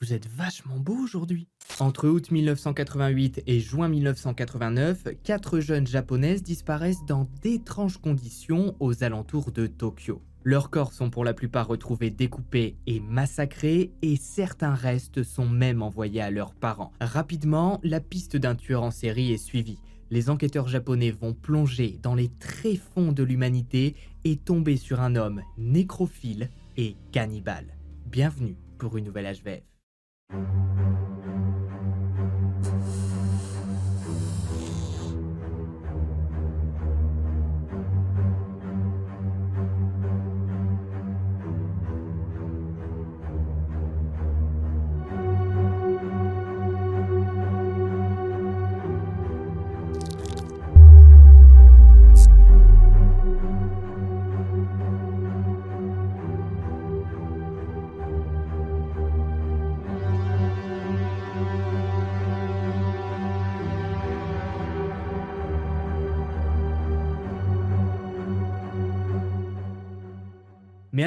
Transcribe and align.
Vous 0.00 0.12
êtes 0.12 0.28
vachement 0.28 0.78
beau 0.78 0.96
aujourd'hui. 0.96 1.48
Entre 1.80 2.08
août 2.08 2.30
1988 2.30 3.42
et 3.46 3.60
juin 3.60 3.88
1989, 3.88 5.08
quatre 5.22 5.60
jeunes 5.60 5.86
japonaises 5.86 6.42
disparaissent 6.42 7.04
dans 7.06 7.26
d'étranges 7.42 7.98
conditions 7.98 8.76
aux 8.80 9.02
alentours 9.02 9.50
de 9.50 9.66
Tokyo. 9.66 10.22
Leurs 10.44 10.70
corps 10.70 10.92
sont 10.92 11.10
pour 11.10 11.24
la 11.24 11.34
plupart 11.34 11.66
retrouvés 11.66 12.10
découpés 12.10 12.76
et 12.86 13.00
massacrés 13.00 13.92
et 14.02 14.16
certains 14.16 14.74
restes 14.74 15.22
sont 15.22 15.48
même 15.48 15.82
envoyés 15.82 16.20
à 16.20 16.30
leurs 16.30 16.54
parents. 16.54 16.92
Rapidement, 17.00 17.80
la 17.82 18.00
piste 18.00 18.36
d'un 18.36 18.54
tueur 18.54 18.82
en 18.82 18.90
série 18.90 19.32
est 19.32 19.38
suivie. 19.38 19.80
Les 20.10 20.30
enquêteurs 20.30 20.68
japonais 20.68 21.10
vont 21.10 21.34
plonger 21.34 21.98
dans 22.02 22.14
les 22.14 22.28
tréfonds 22.28 23.12
de 23.12 23.22
l'humanité 23.22 23.94
et 24.24 24.36
tomber 24.36 24.76
sur 24.76 25.00
un 25.00 25.16
homme 25.16 25.42
nécrophile 25.58 26.50
et 26.76 26.96
cannibale. 27.12 27.76
Bienvenue 28.06 28.56
pour 28.78 28.96
une 28.96 29.04
nouvelle 29.04 29.26
HVF. 29.34 29.64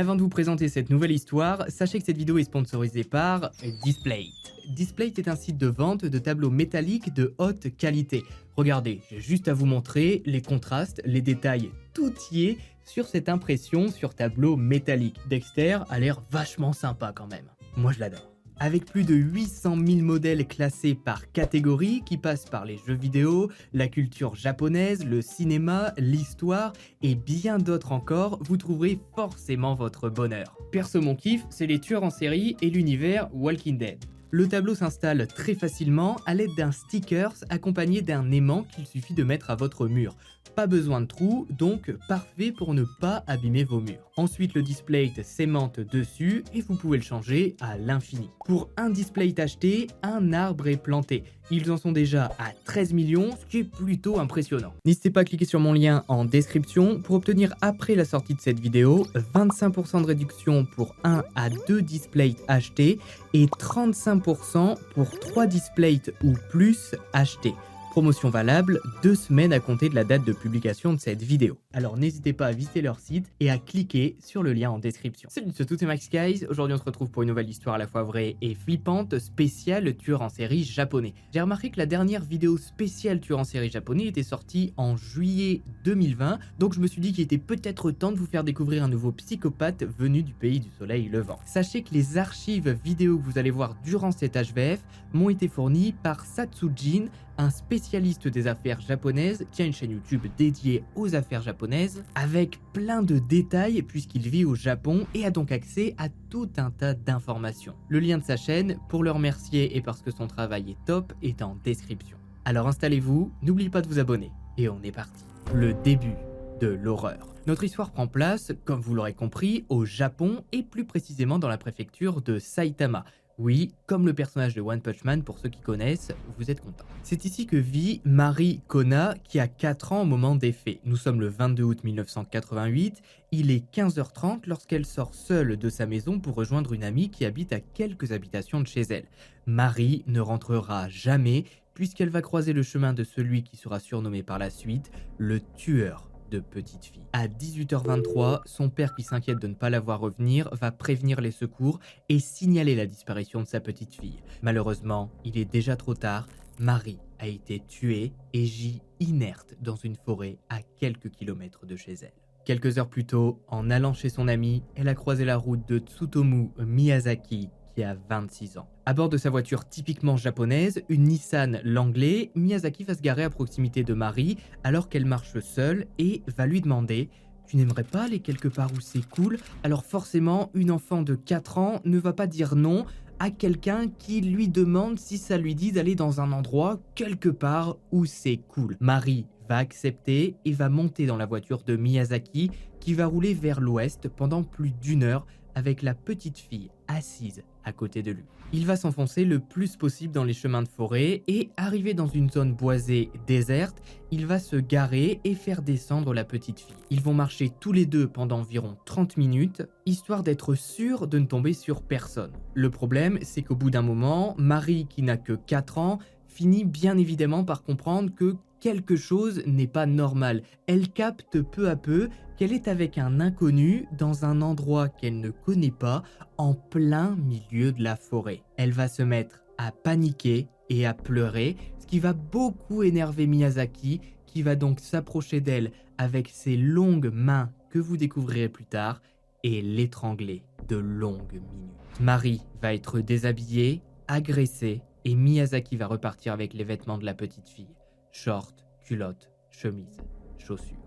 Avant 0.02 0.16
de 0.16 0.22
vous 0.22 0.30
présenter 0.30 0.68
cette 0.68 0.90
nouvelle 0.90 1.12
histoire, 1.12 1.64
sachez 1.70 2.00
que 2.00 2.06
cette 2.06 2.18
vidéo 2.18 2.40
est 2.40 2.46
sponsorisée 2.46 3.04
par 3.04 3.52
Displate. 3.84 4.26
Displate 4.70 5.20
est 5.20 5.28
un 5.28 5.36
site 5.36 5.60
de 5.60 5.68
vente 5.68 6.06
de 6.06 6.18
tableaux 6.18 6.50
métalliques 6.50 7.14
de 7.14 7.36
haute 7.38 7.68
qualité. 7.78 8.24
Regardez, 8.58 9.02
j'ai 9.12 9.22
juste 9.22 9.48
à 9.48 9.54
vous 9.54 9.68
montrer 9.68 10.24
les 10.26 10.42
contrastes, 10.42 11.04
les 11.06 11.22
détails, 11.22 11.70
tout 11.94 12.14
y 12.32 12.46
est 12.46 12.58
sur 12.84 13.06
cette 13.06 13.30
impression 13.30 13.90
sur 13.90 14.16
tableau 14.16 14.58
métallique. 14.58 15.18
Dexter 15.30 15.78
a 15.88 16.00
l'air 16.00 16.20
vachement 16.32 16.74
sympa 16.74 17.14
quand 17.16 17.28
même. 17.28 17.46
Moi 17.78 17.92
je 17.92 18.00
l'adore. 18.00 18.31
Avec 18.64 18.86
plus 18.86 19.06
de 19.06 19.16
800 19.16 19.76
000 19.88 20.02
modèles 20.02 20.46
classés 20.46 20.94
par 20.94 21.32
catégorie 21.32 22.04
qui 22.06 22.20
passent 22.20 22.46
par 22.46 22.64
les 22.64 22.78
jeux 22.86 22.94
vidéo, 22.94 23.50
la 23.74 23.88
culture 23.88 24.36
japonaise, 24.36 25.04
le 25.04 25.24
cinéma, 25.24 25.96
l'histoire 25.98 26.72
et 27.02 27.16
bien 27.16 27.58
d'autres 27.58 27.92
encore, 27.92 28.38
vous 28.44 28.58
trouverez 28.58 29.00
forcément 29.16 29.74
votre 29.74 30.10
bonheur. 30.10 30.56
Perso 30.72 31.02
mon 31.02 31.16
kiff, 31.16 31.44
c'est 31.50 31.66
les 31.66 31.80
tueurs 31.80 32.04
en 32.04 32.12
série 32.12 32.56
et 32.62 32.70
l'univers 32.70 33.30
Walking 33.34 33.80
Dead. 33.80 33.98
Le 34.30 34.48
tableau 34.48 34.76
s'installe 34.76 35.26
très 35.26 35.56
facilement 35.56 36.18
à 36.28 36.36
l'aide 36.36 36.54
d'un 36.56 36.72
stickers 36.72 37.34
accompagné 37.50 38.04
d'un 38.04 38.30
aimant 38.30 38.62
qu'il 38.76 38.86
suffit 38.86 39.16
de 39.16 39.24
mettre 39.24 39.50
à 39.50 39.56
votre 39.56 39.88
mur. 39.88 40.16
Pas 40.56 40.68
besoin 40.68 41.02
de 41.02 41.06
trous, 41.06 41.48
donc 41.50 41.96
parfait 42.10 42.52
pour 42.52 42.74
ne 42.74 42.84
pas 43.00 43.24
abîmer 43.28 43.64
vos 43.64 43.80
murs. 43.80 44.12
Ensuite, 44.18 44.54
le 44.54 44.62
display 44.62 45.12
s'aimante 45.24 45.80
dessus 45.80 46.44
et 46.54 46.62
vous 46.62 46.76
pouvez 46.76 46.98
le 46.98 47.04
changer 47.04 47.56
à 47.62 47.78
l'infini. 47.78 48.30
Pour 48.46 48.70
un 48.76 48.90
display 48.90 49.34
acheté, 49.40 49.88
un 50.04 50.34
arbre 50.34 50.68
est 50.68 50.82
planté. 50.82 51.24
Ils 51.52 51.72
en 51.72 51.78
sont 51.78 51.92
déjà 51.92 52.26
à 52.38 52.52
13 52.66 52.94
millions, 52.94 53.30
ce 53.40 53.46
qui 53.46 53.60
est 53.60 53.64
plutôt 53.64 54.20
impressionnant. 54.20 54.74
N'hésitez 54.86 55.10
pas 55.10 55.22
à 55.22 55.24
cliquer 55.26 55.46
sur 55.46 55.60
mon 55.60 55.74
lien 55.74 56.04
en 56.08 56.26
description 56.26 57.02
pour 57.02 57.16
obtenir 57.16 57.54
après 57.62 57.96
la 57.96 58.06
sortie 58.06 58.36
de 58.36 58.42
cette 58.42 58.60
vidéo 58.60 59.08
25% 59.34 60.02
de 60.02 60.08
réduction 60.08 60.66
pour 60.66 60.96
1 61.04 61.24
à 61.36 61.50
2 61.50 61.82
displays 61.82 62.36
achetés 62.48 63.00
et 63.34 63.46
35% 63.46 64.78
pour 64.94 65.20
3 65.20 65.48
displays 65.48 66.02
ou 66.24 66.34
plus 66.50 66.96
achetés. 67.14 67.54
Promotion 67.92 68.30
valable 68.30 68.80
deux 69.04 69.16
semaines 69.16 69.52
à 69.52 69.60
compter 69.60 69.90
de 69.90 69.96
la 69.96 70.06
date 70.06 70.24
de 70.24 70.32
publication 70.32 70.94
de 70.94 70.98
cette 70.98 71.22
vidéo. 71.22 71.58
Alors 71.74 71.98
n'hésitez 71.98 72.32
pas 72.32 72.48
à 72.48 72.54
visiter 72.54 72.82
leur 72.82 72.98
site 73.02 73.30
et 73.42 73.50
à 73.50 73.58
cliquer 73.58 74.16
sur 74.24 74.44
le 74.44 74.54
lien 74.54 74.72
en 74.72 74.80
description. 74.80 75.28
Salut 75.30 75.52
tout, 75.52 75.76
c'est 75.78 75.86
Max 75.86 76.10
Guys. 76.10 76.46
Aujourd'hui 76.50 76.74
on 76.74 76.78
se 76.78 76.86
retrouve 76.86 77.12
pour 77.12 77.24
une 77.24 77.28
nouvelle 77.28 77.50
histoire 77.50 77.76
à 77.76 77.78
la 77.78 77.88
fois 77.88 78.04
vraie 78.04 78.38
et 78.42 78.56
flippante, 78.56 79.20
spéciale 79.20 79.94
tueur 79.98 80.22
en 80.22 80.30
série 80.30 80.64
japonais. 80.64 81.14
J'ai 81.34 81.42
remarqué 81.42 81.70
que 81.70 81.80
la 81.80 81.86
dernière 81.86 82.24
vidéo 82.24 82.58
spéciale 82.58 83.20
tueur 83.20 83.40
en 83.40 83.44
série 83.44 83.70
japonais 83.70 84.06
était 84.06 84.24
sortie 84.24 84.74
en 84.78 84.96
juillet 84.96 85.62
2020, 85.84 86.40
donc 86.60 86.74
je 86.74 86.80
me 86.80 86.88
suis 86.88 87.02
dit 87.02 87.12
qu'il 87.12 87.26
était 87.26 87.38
peut-être 87.38 87.92
temps 87.92 88.14
de 88.14 88.18
vous 88.18 88.26
faire 88.26 88.46
découvrir 88.46 88.86
un 88.86 88.88
nouveau 88.88 89.12
psychopathe 89.12 89.84
venu 90.00 90.24
du 90.24 90.34
pays 90.34 90.62
du 90.62 90.70
soleil 90.80 91.10
levant. 91.10 91.40
Sachez 91.44 91.82
que 91.82 91.94
les 91.94 92.18
archives 92.18 92.70
vidéo 92.86 93.18
que 93.18 93.24
vous 93.26 93.38
allez 93.38 93.52
voir 93.52 93.76
durant 93.84 94.12
cet 94.12 94.38
HVF 94.38 94.80
m'ont 95.12 95.30
été 95.30 95.50
fournies 95.50 95.92
par 95.92 96.24
Satsujin, 96.24 97.08
un 97.42 97.50
spécialiste 97.50 98.28
des 98.28 98.46
affaires 98.48 98.80
japonaises 98.80 99.48
qui 99.52 99.64
a 99.64 99.66
une 99.66 99.74
chaîne 99.74 99.92
YouTube 99.92 100.28
dédiée 100.38 100.84
aux 100.96 101.16
affaires 101.16 101.42
japonaises 101.42 102.04
avec 102.14 102.60
plein 102.72 103.02
de 103.02 103.18
détails 103.18 103.82
puisqu'il 103.82 104.30
vit 104.30 104.46
au 104.46 104.54
Japon 104.54 105.08
et 105.16 105.26
a 105.26 105.32
donc 105.32 105.52
accès 105.52 105.96
à 105.98 106.08
tout 106.30 106.50
un 106.58 106.70
tas 106.70 106.94
d'informations. 106.94 107.76
Le 107.90 108.00
lien 108.00 108.20
de 108.20 108.24
sa 108.24 108.38
chaîne, 108.38 108.78
pour 108.90 109.04
le 109.04 109.10
remercier 109.10 109.76
et 109.76 109.82
parce 109.82 110.02
que 110.02 110.12
son 110.12 110.28
travail 110.28 110.72
est 110.72 110.86
top, 110.86 111.14
est 111.24 111.42
en 111.42 111.58
description. 111.64 112.18
Alors 112.46 112.68
installez-vous, 112.68 113.32
n'oubliez 113.42 113.70
pas 113.70 113.82
de 113.82 113.88
vous 113.88 114.00
abonner 114.00 114.32
et 114.58 114.70
on 114.70 114.82
est 114.84 114.92
parti. 114.92 115.26
Le 115.54 115.74
début 115.74 116.16
de 116.60 116.68
l'horreur. 116.68 117.32
Notre 117.48 117.64
histoire 117.64 117.90
prend 117.90 118.06
place, 118.06 118.52
comme 118.66 118.82
vous 118.82 118.94
l'aurez 118.94 119.16
compris, 119.16 119.66
au 119.70 119.84
Japon 119.84 120.44
et 120.52 120.62
plus 120.62 120.86
précisément 120.86 121.40
dans 121.40 121.48
la 121.48 121.58
préfecture 121.58 122.22
de 122.22 122.38
Saitama, 122.38 123.04
oui, 123.38 123.74
comme 123.88 124.06
le 124.06 124.14
personnage 124.14 124.54
de 124.56 124.62
One 124.62 124.82
Punch 124.82 125.04
Man, 125.04 125.24
pour 125.24 125.40
ceux 125.40 125.50
qui 125.50 125.62
connaissent, 125.62 126.12
vous 126.38 126.52
êtes 126.52 126.62
content. 126.62 126.86
C'est 127.04 127.26
ici 127.26 127.46
que 127.46 127.56
vit 127.56 128.02
Marie 128.06 128.62
Kona, 128.68 129.16
qui 129.24 129.40
a 129.40 129.48
4 129.48 129.94
ans 129.94 130.02
au 130.02 130.06
moment 130.06 130.36
des 130.36 130.52
faits. 130.52 130.80
Nous 130.86 130.98
sommes 130.98 131.20
le 131.20 131.28
22 131.28 131.64
août 131.64 131.84
1988, 131.84 133.02
il 133.32 133.52
est 133.52 133.64
15h30 133.74 134.42
lorsqu'elle 134.46 134.86
sort 134.86 135.14
seule 135.14 135.58
de 135.58 135.70
sa 135.70 135.86
maison 135.86 136.20
pour 136.20 136.36
rejoindre 136.36 136.74
une 136.74 136.84
amie 136.84 137.10
qui 137.10 137.26
habite 137.26 137.54
à 137.54 137.60
quelques 137.60 138.12
habitations 138.12 138.60
de 138.60 138.68
chez 138.68 138.82
elle. 138.82 139.06
Marie 139.46 140.04
ne 140.08 140.20
rentrera 140.20 140.90
jamais 140.90 141.46
puisqu'elle 141.74 142.10
va 142.10 142.22
croiser 142.22 142.54
le 142.54 142.64
chemin 142.64 142.94
de 142.94 143.04
celui 143.04 143.44
qui 143.44 143.58
sera 143.58 143.80
surnommé 143.80 144.24
par 144.24 144.38
la 144.38 144.50
suite 144.50 144.92
le 145.18 145.40
tueur 145.40 146.11
de 146.32 146.40
petite 146.40 146.86
fille. 146.86 147.06
À 147.14 147.28
18h23, 147.28 148.42
son 148.46 148.70
père 148.70 148.96
qui 148.96 149.04
s'inquiète 149.04 149.40
de 149.40 149.48
ne 149.48 149.54
pas 149.54 149.70
la 149.70 149.80
voir 149.80 150.00
revenir 150.00 150.50
va 150.54 150.72
prévenir 150.72 151.22
les 151.22 151.32
secours 151.32 151.80
et 152.10 152.20
signaler 152.20 152.76
la 152.76 152.88
disparition 152.88 153.42
de 153.42 153.48
sa 153.48 153.60
petite 153.60 153.94
fille. 153.94 154.24
Malheureusement, 154.42 155.12
il 155.26 155.38
est 155.38 155.46
déjà 155.46 155.76
trop 155.76 155.94
tard, 155.94 156.28
Marie 156.58 157.00
a 157.20 157.28
été 157.28 157.60
tuée 157.60 158.14
et 158.34 158.46
gît 158.46 158.82
inerte 159.00 159.56
dans 159.62 159.76
une 159.76 159.96
forêt 159.96 160.38
à 160.50 160.62
quelques 160.80 161.10
kilomètres 161.10 161.66
de 161.66 161.76
chez 161.76 161.94
elle. 162.02 162.14
Quelques 162.46 162.80
heures 162.80 162.90
plus 162.90 163.06
tôt, 163.06 163.44
en 163.48 163.70
allant 163.70 163.94
chez 163.94 164.10
son 164.10 164.28
ami, 164.28 164.64
elle 164.76 164.88
a 164.88 164.96
croisé 164.96 165.26
la 165.26 165.38
route 165.38 165.68
de 165.68 165.78
Tsutomu 165.78 166.50
Miyazaki, 166.58 167.50
qui 167.76 167.84
a 167.84 167.96
26 168.10 168.58
ans. 168.58 168.68
À 168.86 168.94
bord 168.94 169.10
de 169.10 169.18
sa 169.18 169.30
voiture 169.30 169.68
typiquement 169.68 170.18
japonaise, 170.18 170.82
une 170.90 171.04
Nissan 171.04 171.62
Langley, 171.64 172.32
Miyazaki 172.36 172.84
va 172.84 172.94
se 172.94 173.02
garer 173.02 173.24
à 173.24 173.30
proximité 173.30 173.84
de 173.84 173.94
Marie 173.94 174.38
alors 174.64 174.90
qu'elle 174.90 175.06
marche 175.06 175.40
seule 175.40 175.88
et 175.98 176.24
va 176.38 176.46
lui 176.46 176.62
demander 176.62 177.10
tu 177.48 177.58
n'aimerais 177.58 177.84
pas 177.84 178.04
aller 178.04 178.20
quelque 178.20 178.48
part 178.48 178.72
où 178.72 178.80
c'est 178.80 179.06
cool? 179.10 179.38
Alors 179.64 179.84
forcément, 179.84 180.52
une 180.54 180.72
enfant 180.72 181.02
de 181.02 181.16
4 181.16 181.58
ans 181.58 181.82
ne 181.84 182.00
va 182.00 182.14
pas 182.14 182.26
dire 182.26 182.56
non 182.56 182.86
à 183.20 183.30
quelqu'un 183.30 183.90
qui 183.90 184.22
lui 184.22 184.48
demande 184.48 184.98
si 184.98 185.18
ça 185.18 185.38
lui 185.38 185.54
dit 185.54 185.74
d'aller 185.74 185.96
dans 185.96 186.22
un 186.22 186.32
endroit 186.32 186.80
quelque 186.96 187.28
part 187.28 187.76
où 187.92 188.06
c'est 188.06 188.38
cool. 188.38 188.78
Marie 188.80 189.28
va 189.50 189.58
accepter 189.58 190.38
et 190.46 190.54
va 190.54 190.70
monter 190.70 191.06
dans 191.06 191.18
la 191.18 191.26
voiture 191.26 191.62
de 191.64 191.76
Miyazaki 191.76 192.52
qui 192.80 192.94
va 192.94 193.06
rouler 193.06 193.34
vers 193.34 193.60
l'ouest 193.60 194.08
pendant 194.08 194.44
plus 194.44 194.72
d'une 194.72 195.04
heure 195.04 195.28
avec 195.54 195.82
la 195.82 195.94
petite 195.94 196.40
fille 196.40 196.72
assise 196.96 197.44
à 197.64 197.72
côté 197.72 198.02
de 198.02 198.12
lui. 198.12 198.24
Il 198.54 198.66
va 198.66 198.76
s'enfoncer 198.76 199.24
le 199.24 199.40
plus 199.40 199.78
possible 199.78 200.14
dans 200.14 200.26
les 200.26 200.34
chemins 200.34 200.62
de 200.62 200.68
forêt 200.68 201.24
et 201.28 201.52
arrivé 201.56 201.94
dans 201.94 202.08
une 202.08 202.30
zone 202.30 202.54
boisée 202.54 203.10
déserte, 203.26 203.82
il 204.12 204.26
va 204.26 204.40
se 204.40 204.58
garer 204.58 205.22
et 205.24 205.36
faire 205.36 205.62
descendre 205.62 206.14
la 206.14 206.26
petite 206.26 206.60
fille. 206.60 206.76
Ils 206.90 207.02
vont 207.02 207.14
marcher 207.14 207.50
tous 207.60 207.72
les 207.72 207.86
deux 207.86 208.08
pendant 208.08 208.40
environ 208.40 208.76
30 208.86 209.16
minutes, 209.16 209.64
histoire 209.86 210.24
d'être 210.24 210.56
sûr 210.56 211.08
de 211.08 211.20
ne 211.20 211.26
tomber 211.26 211.54
sur 211.54 211.82
personne. 211.82 212.34
Le 212.54 212.70
problème, 212.70 213.20
c'est 213.22 213.42
qu'au 213.42 213.56
bout 213.56 213.72
d'un 213.72 213.84
moment, 213.84 214.36
Marie, 214.38 214.86
qui 214.88 215.02
n'a 215.02 215.18
que 215.18 215.34
4 215.34 215.78
ans, 215.78 216.00
finit 216.28 216.66
bien 216.66 216.98
évidemment 216.98 217.44
par 217.44 217.64
comprendre 217.64 218.14
que 218.14 218.36
quelque 218.62 218.96
chose 218.96 219.44
n'est 219.46 219.68
pas 219.68 219.86
normal. 219.86 220.44
Elle 220.68 220.88
capte 220.88 221.42
peu 221.42 221.68
à 221.68 221.76
peu 221.76 222.08
qu'elle 222.38 222.54
est 222.54 222.70
avec 222.70 222.98
un 222.98 223.20
inconnu 223.20 223.88
dans 223.98 224.24
un 224.24 224.42
endroit 224.42 224.88
qu'elle 224.88 225.20
ne 225.20 225.32
connaît 225.32 225.72
pas, 225.72 226.04
en 226.38 226.54
plein 226.54 227.18
milieu 227.18 227.74
de 227.74 227.84
la 227.84 227.98
forêt. 227.98 228.44
Elle 228.56 228.72
va 228.72 228.88
se 228.88 229.04
mettre 229.04 229.44
à 229.58 229.72
paniquer 229.72 230.48
et 230.70 230.86
à 230.86 230.94
pleurer, 230.94 231.58
ce 231.80 231.86
qui 231.86 232.00
va 232.00 232.14
beaucoup 232.14 232.84
énerver 232.84 233.28
Miyazaki, 233.28 234.00
qui 234.26 234.42
va 234.42 234.56
donc 234.56 234.80
s'approcher 234.80 235.42
d'elle 235.42 235.72
avec 235.98 236.30
ses 236.30 236.56
longues 236.56 237.12
mains 237.14 237.52
que 237.70 237.80
vous 237.80 237.98
découvrirez 237.98 238.50
plus 238.50 238.66
tard 238.66 239.02
et 239.44 239.62
l'étrangler 239.62 240.44
de 240.68 240.78
longues 240.78 241.34
minutes. 241.34 242.00
Marie 242.00 242.42
va 242.62 242.74
être 242.74 243.02
déshabillée, 243.02 243.82
agressée, 244.08 244.82
et 245.04 245.16
Miyazaki 245.16 245.78
va 245.78 245.88
repartir 245.88 246.32
avec 246.32 246.54
les 246.54 246.64
vêtements 246.64 246.98
de 246.98 247.06
la 247.06 247.14
petite 247.14 247.50
fille. 247.50 247.76
Short, 248.12 248.66
culotte, 248.84 249.30
chemise, 249.50 249.98
chaussures. 250.38 250.78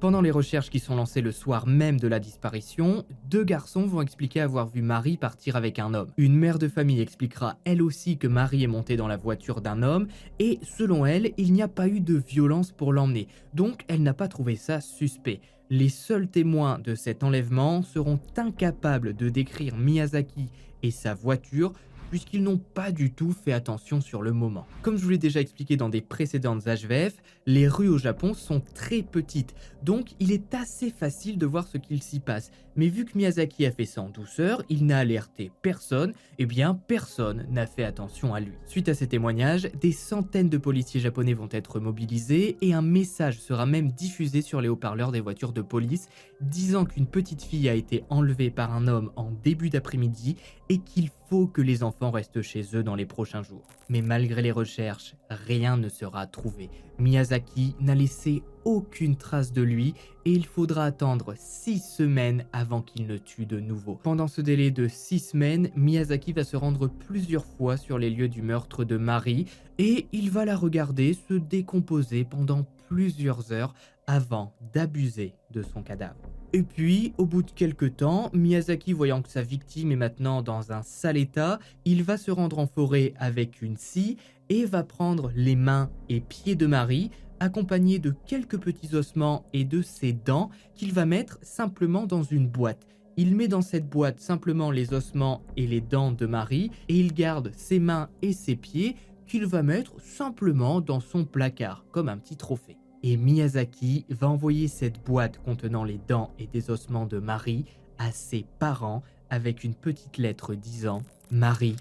Pendant 0.00 0.20
les 0.20 0.30
recherches 0.30 0.68
qui 0.68 0.80
sont 0.80 0.96
lancées 0.96 1.22
le 1.22 1.32
soir 1.32 1.66
même 1.66 1.98
de 1.98 2.08
la 2.08 2.20
disparition, 2.20 3.06
deux 3.24 3.42
garçons 3.42 3.86
vont 3.86 4.02
expliquer 4.02 4.42
avoir 4.42 4.66
vu 4.66 4.82
Marie 4.82 5.16
partir 5.16 5.56
avec 5.56 5.78
un 5.78 5.94
homme. 5.94 6.10
Une 6.18 6.36
mère 6.36 6.58
de 6.58 6.68
famille 6.68 7.00
expliquera 7.00 7.56
elle 7.64 7.80
aussi 7.80 8.18
que 8.18 8.26
Marie 8.26 8.64
est 8.64 8.68
montée 8.68 8.98
dans 8.98 9.08
la 9.08 9.16
voiture 9.16 9.62
d'un 9.62 9.82
homme 9.82 10.08
et 10.38 10.58
selon 10.62 11.06
elle, 11.06 11.32
il 11.38 11.54
n'y 11.54 11.62
a 11.62 11.68
pas 11.68 11.88
eu 11.88 12.00
de 12.00 12.16
violence 12.16 12.70
pour 12.70 12.92
l'emmener. 12.92 13.28
Donc 13.54 13.84
elle 13.88 14.02
n'a 14.02 14.12
pas 14.12 14.28
trouvé 14.28 14.56
ça 14.56 14.82
suspect. 14.82 15.40
Les 15.70 15.88
seuls 15.88 16.28
témoins 16.28 16.78
de 16.80 16.94
cet 16.94 17.24
enlèvement 17.24 17.82
seront 17.82 18.20
incapables 18.36 19.16
de 19.16 19.30
décrire 19.30 19.78
Miyazaki 19.78 20.50
et 20.82 20.90
sa 20.90 21.14
voiture 21.14 21.72
puisqu'ils 22.14 22.44
n'ont 22.44 22.58
pas 22.58 22.92
du 22.92 23.10
tout 23.10 23.32
fait 23.32 23.52
attention 23.52 24.00
sur 24.00 24.22
le 24.22 24.32
moment. 24.32 24.68
Comme 24.82 24.96
je 24.96 25.02
vous 25.02 25.10
l'ai 25.10 25.18
déjà 25.18 25.40
expliqué 25.40 25.76
dans 25.76 25.88
des 25.88 26.00
précédentes 26.00 26.64
HVF, 26.64 27.16
les 27.44 27.66
rues 27.66 27.88
au 27.88 27.98
Japon 27.98 28.34
sont 28.34 28.62
très 28.72 29.02
petites, 29.02 29.56
donc 29.82 30.12
il 30.20 30.30
est 30.30 30.54
assez 30.54 30.90
facile 30.90 31.38
de 31.38 31.46
voir 31.46 31.66
ce 31.66 31.76
qu'il 31.76 32.00
s'y 32.04 32.20
passe. 32.20 32.52
Mais 32.76 32.88
vu 32.88 33.04
que 33.04 33.16
Miyazaki 33.16 33.66
a 33.66 33.70
fait 33.70 33.84
ça 33.84 34.02
en 34.02 34.08
douceur, 34.08 34.62
il 34.68 34.86
n'a 34.86 34.98
alerté 34.98 35.52
personne, 35.62 36.10
et 36.10 36.14
eh 36.42 36.46
bien 36.46 36.74
personne 36.74 37.46
n'a 37.50 37.66
fait 37.66 37.84
attention 37.84 38.34
à 38.34 38.40
lui. 38.40 38.54
Suite 38.66 38.88
à 38.88 38.94
ces 38.94 39.06
témoignages, 39.06 39.68
des 39.80 39.92
centaines 39.92 40.48
de 40.48 40.58
policiers 40.58 41.00
japonais 41.00 41.34
vont 41.34 41.48
être 41.52 41.78
mobilisés 41.78 42.56
et 42.60 42.74
un 42.74 42.82
message 42.82 43.38
sera 43.38 43.66
même 43.66 43.92
diffusé 43.92 44.42
sur 44.42 44.60
les 44.60 44.68
haut-parleurs 44.68 45.12
des 45.12 45.20
voitures 45.20 45.52
de 45.52 45.62
police 45.62 46.08
disant 46.40 46.84
qu'une 46.84 47.06
petite 47.06 47.42
fille 47.42 47.68
a 47.68 47.74
été 47.74 48.04
enlevée 48.10 48.50
par 48.50 48.72
un 48.72 48.88
homme 48.88 49.12
en 49.16 49.30
début 49.30 49.70
d'après-midi 49.70 50.36
et 50.68 50.78
qu'il 50.78 51.10
faut 51.28 51.46
que 51.46 51.62
les 51.62 51.82
enfants 51.82 52.10
restent 52.10 52.42
chez 52.42 52.64
eux 52.74 52.82
dans 52.82 52.96
les 52.96 53.06
prochains 53.06 53.42
jours. 53.42 53.66
Mais 53.88 54.02
malgré 54.02 54.42
les 54.42 54.52
recherches, 54.52 55.14
rien 55.30 55.76
ne 55.76 55.88
sera 55.88 56.26
trouvé. 56.26 56.70
Miyazaki 56.98 57.74
n'a 57.80 57.94
laissé 57.94 58.42
aucune 58.64 59.16
trace 59.16 59.52
de 59.52 59.62
lui 59.62 59.94
et 60.24 60.32
il 60.32 60.46
faudra 60.46 60.84
attendre 60.84 61.34
6 61.36 61.78
semaines 61.80 62.46
avant 62.52 62.80
qu'il 62.82 63.06
ne 63.06 63.16
tue 63.16 63.46
de 63.46 63.60
nouveau. 63.60 63.98
Pendant 64.02 64.28
ce 64.28 64.40
délai 64.40 64.70
de 64.70 64.88
6 64.88 65.18
semaines, 65.18 65.70
Miyazaki 65.76 66.32
va 66.32 66.44
se 66.44 66.56
rendre 66.56 66.88
plusieurs 66.88 67.44
fois 67.44 67.76
sur 67.76 67.98
les 67.98 68.10
lieux 68.10 68.28
du 68.28 68.42
meurtre 68.42 68.84
de 68.84 68.96
Marie 68.96 69.46
et 69.78 70.06
il 70.12 70.30
va 70.30 70.44
la 70.44 70.56
regarder 70.56 71.14
se 71.28 71.34
décomposer 71.34 72.24
pendant 72.24 72.64
plusieurs 72.88 73.52
heures 73.52 73.74
avant 74.06 74.54
d'abuser 74.72 75.34
de 75.50 75.62
son 75.62 75.82
cadavre. 75.82 76.30
Et 76.52 76.62
puis, 76.62 77.12
au 77.18 77.26
bout 77.26 77.42
de 77.42 77.50
quelques 77.50 77.96
temps, 77.96 78.30
Miyazaki 78.32 78.92
voyant 78.92 79.22
que 79.22 79.30
sa 79.30 79.42
victime 79.42 79.90
est 79.90 79.96
maintenant 79.96 80.42
dans 80.42 80.70
un 80.72 80.82
sale 80.82 81.16
état, 81.16 81.58
il 81.84 82.02
va 82.04 82.16
se 82.16 82.30
rendre 82.30 82.58
en 82.58 82.66
forêt 82.66 83.12
avec 83.18 83.60
une 83.60 83.76
scie 83.76 84.16
et 84.48 84.64
va 84.64 84.84
prendre 84.84 85.32
les 85.34 85.56
mains 85.56 85.90
et 86.08 86.20
pieds 86.20 86.54
de 86.54 86.66
Marie, 86.66 87.10
accompagné 87.40 87.98
de 87.98 88.14
quelques 88.26 88.58
petits 88.58 88.94
ossements 88.94 89.44
et 89.52 89.64
de 89.64 89.82
ses 89.82 90.12
dents 90.12 90.50
qu'il 90.74 90.92
va 90.92 91.06
mettre 91.06 91.38
simplement 91.42 92.06
dans 92.06 92.22
une 92.22 92.46
boîte. 92.46 92.86
Il 93.16 93.34
met 93.34 93.48
dans 93.48 93.62
cette 93.62 93.88
boîte 93.88 94.20
simplement 94.20 94.70
les 94.70 94.92
ossements 94.92 95.42
et 95.56 95.66
les 95.66 95.80
dents 95.80 96.12
de 96.12 96.26
Marie 96.26 96.70
et 96.88 96.98
il 96.98 97.14
garde 97.14 97.52
ses 97.56 97.78
mains 97.78 98.08
et 98.22 98.32
ses 98.32 98.56
pieds 98.56 98.96
qu'il 99.26 99.46
va 99.46 99.62
mettre 99.62 100.00
simplement 100.00 100.80
dans 100.80 101.00
son 101.00 101.24
placard 101.24 101.84
comme 101.90 102.08
un 102.08 102.18
petit 102.18 102.36
trophée 102.36 102.76
et 103.06 103.18
Miyazaki 103.18 104.06
va 104.08 104.30
envoyer 104.30 104.66
cette 104.66 105.04
boîte 105.04 105.36
contenant 105.36 105.84
les 105.84 106.00
dents 106.08 106.30
et 106.38 106.46
des 106.46 106.70
ossements 106.70 107.04
de 107.04 107.18
Marie 107.18 107.66
à 107.98 108.10
ses 108.10 108.46
parents 108.58 109.02
avec 109.28 109.62
une 109.62 109.74
petite 109.74 110.16
lettre 110.16 110.54
disant 110.54 111.02
Marie, 111.30 111.76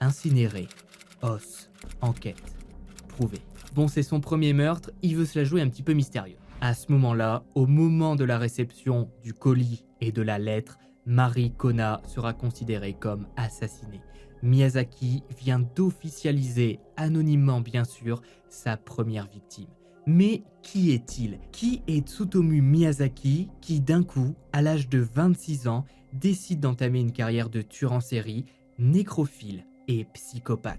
incinérée, 0.00 0.66
os, 1.22 1.70
enquête, 2.00 2.56
prouvé. 3.06 3.38
Bon, 3.76 3.86
c'est 3.86 4.02
son 4.02 4.20
premier 4.20 4.52
meurtre, 4.52 4.90
il 5.02 5.14
veut 5.14 5.26
se 5.26 5.38
la 5.38 5.44
jouer 5.44 5.62
un 5.62 5.68
petit 5.68 5.84
peu 5.84 5.92
mystérieux. 5.92 6.38
À 6.60 6.74
ce 6.74 6.90
moment-là, 6.90 7.44
au 7.54 7.68
moment 7.68 8.16
de 8.16 8.24
la 8.24 8.36
réception 8.36 9.08
du 9.22 9.32
colis 9.32 9.84
et 10.00 10.10
de 10.10 10.22
la 10.22 10.40
lettre, 10.40 10.78
Marie 11.06 11.52
Kona 11.52 12.02
sera 12.04 12.32
considérée 12.32 12.94
comme 12.94 13.28
assassinée. 13.36 14.02
Miyazaki 14.42 15.22
vient 15.38 15.60
d'officialiser, 15.60 16.80
anonymement 16.96 17.60
bien 17.60 17.84
sûr, 17.84 18.22
sa 18.48 18.76
première 18.76 19.28
victime. 19.28 19.68
Mais 20.06 20.42
qui 20.62 20.92
est-il? 20.92 21.38
Qui 21.50 21.82
est 21.86 22.06
Tsutomu 22.06 22.60
Miyazaki 22.60 23.48
qui 23.60 23.80
d'un 23.80 24.02
coup, 24.02 24.34
à 24.52 24.60
l'âge 24.60 24.88
de 24.88 24.98
26 24.98 25.66
ans, 25.68 25.84
décide 26.12 26.60
d'entamer 26.60 27.00
une 27.00 27.12
carrière 27.12 27.48
de 27.48 27.62
tueur 27.62 27.92
en 27.92 28.00
série, 28.00 28.44
nécrophile 28.78 29.64
et 29.88 30.04
psychopathe? 30.12 30.78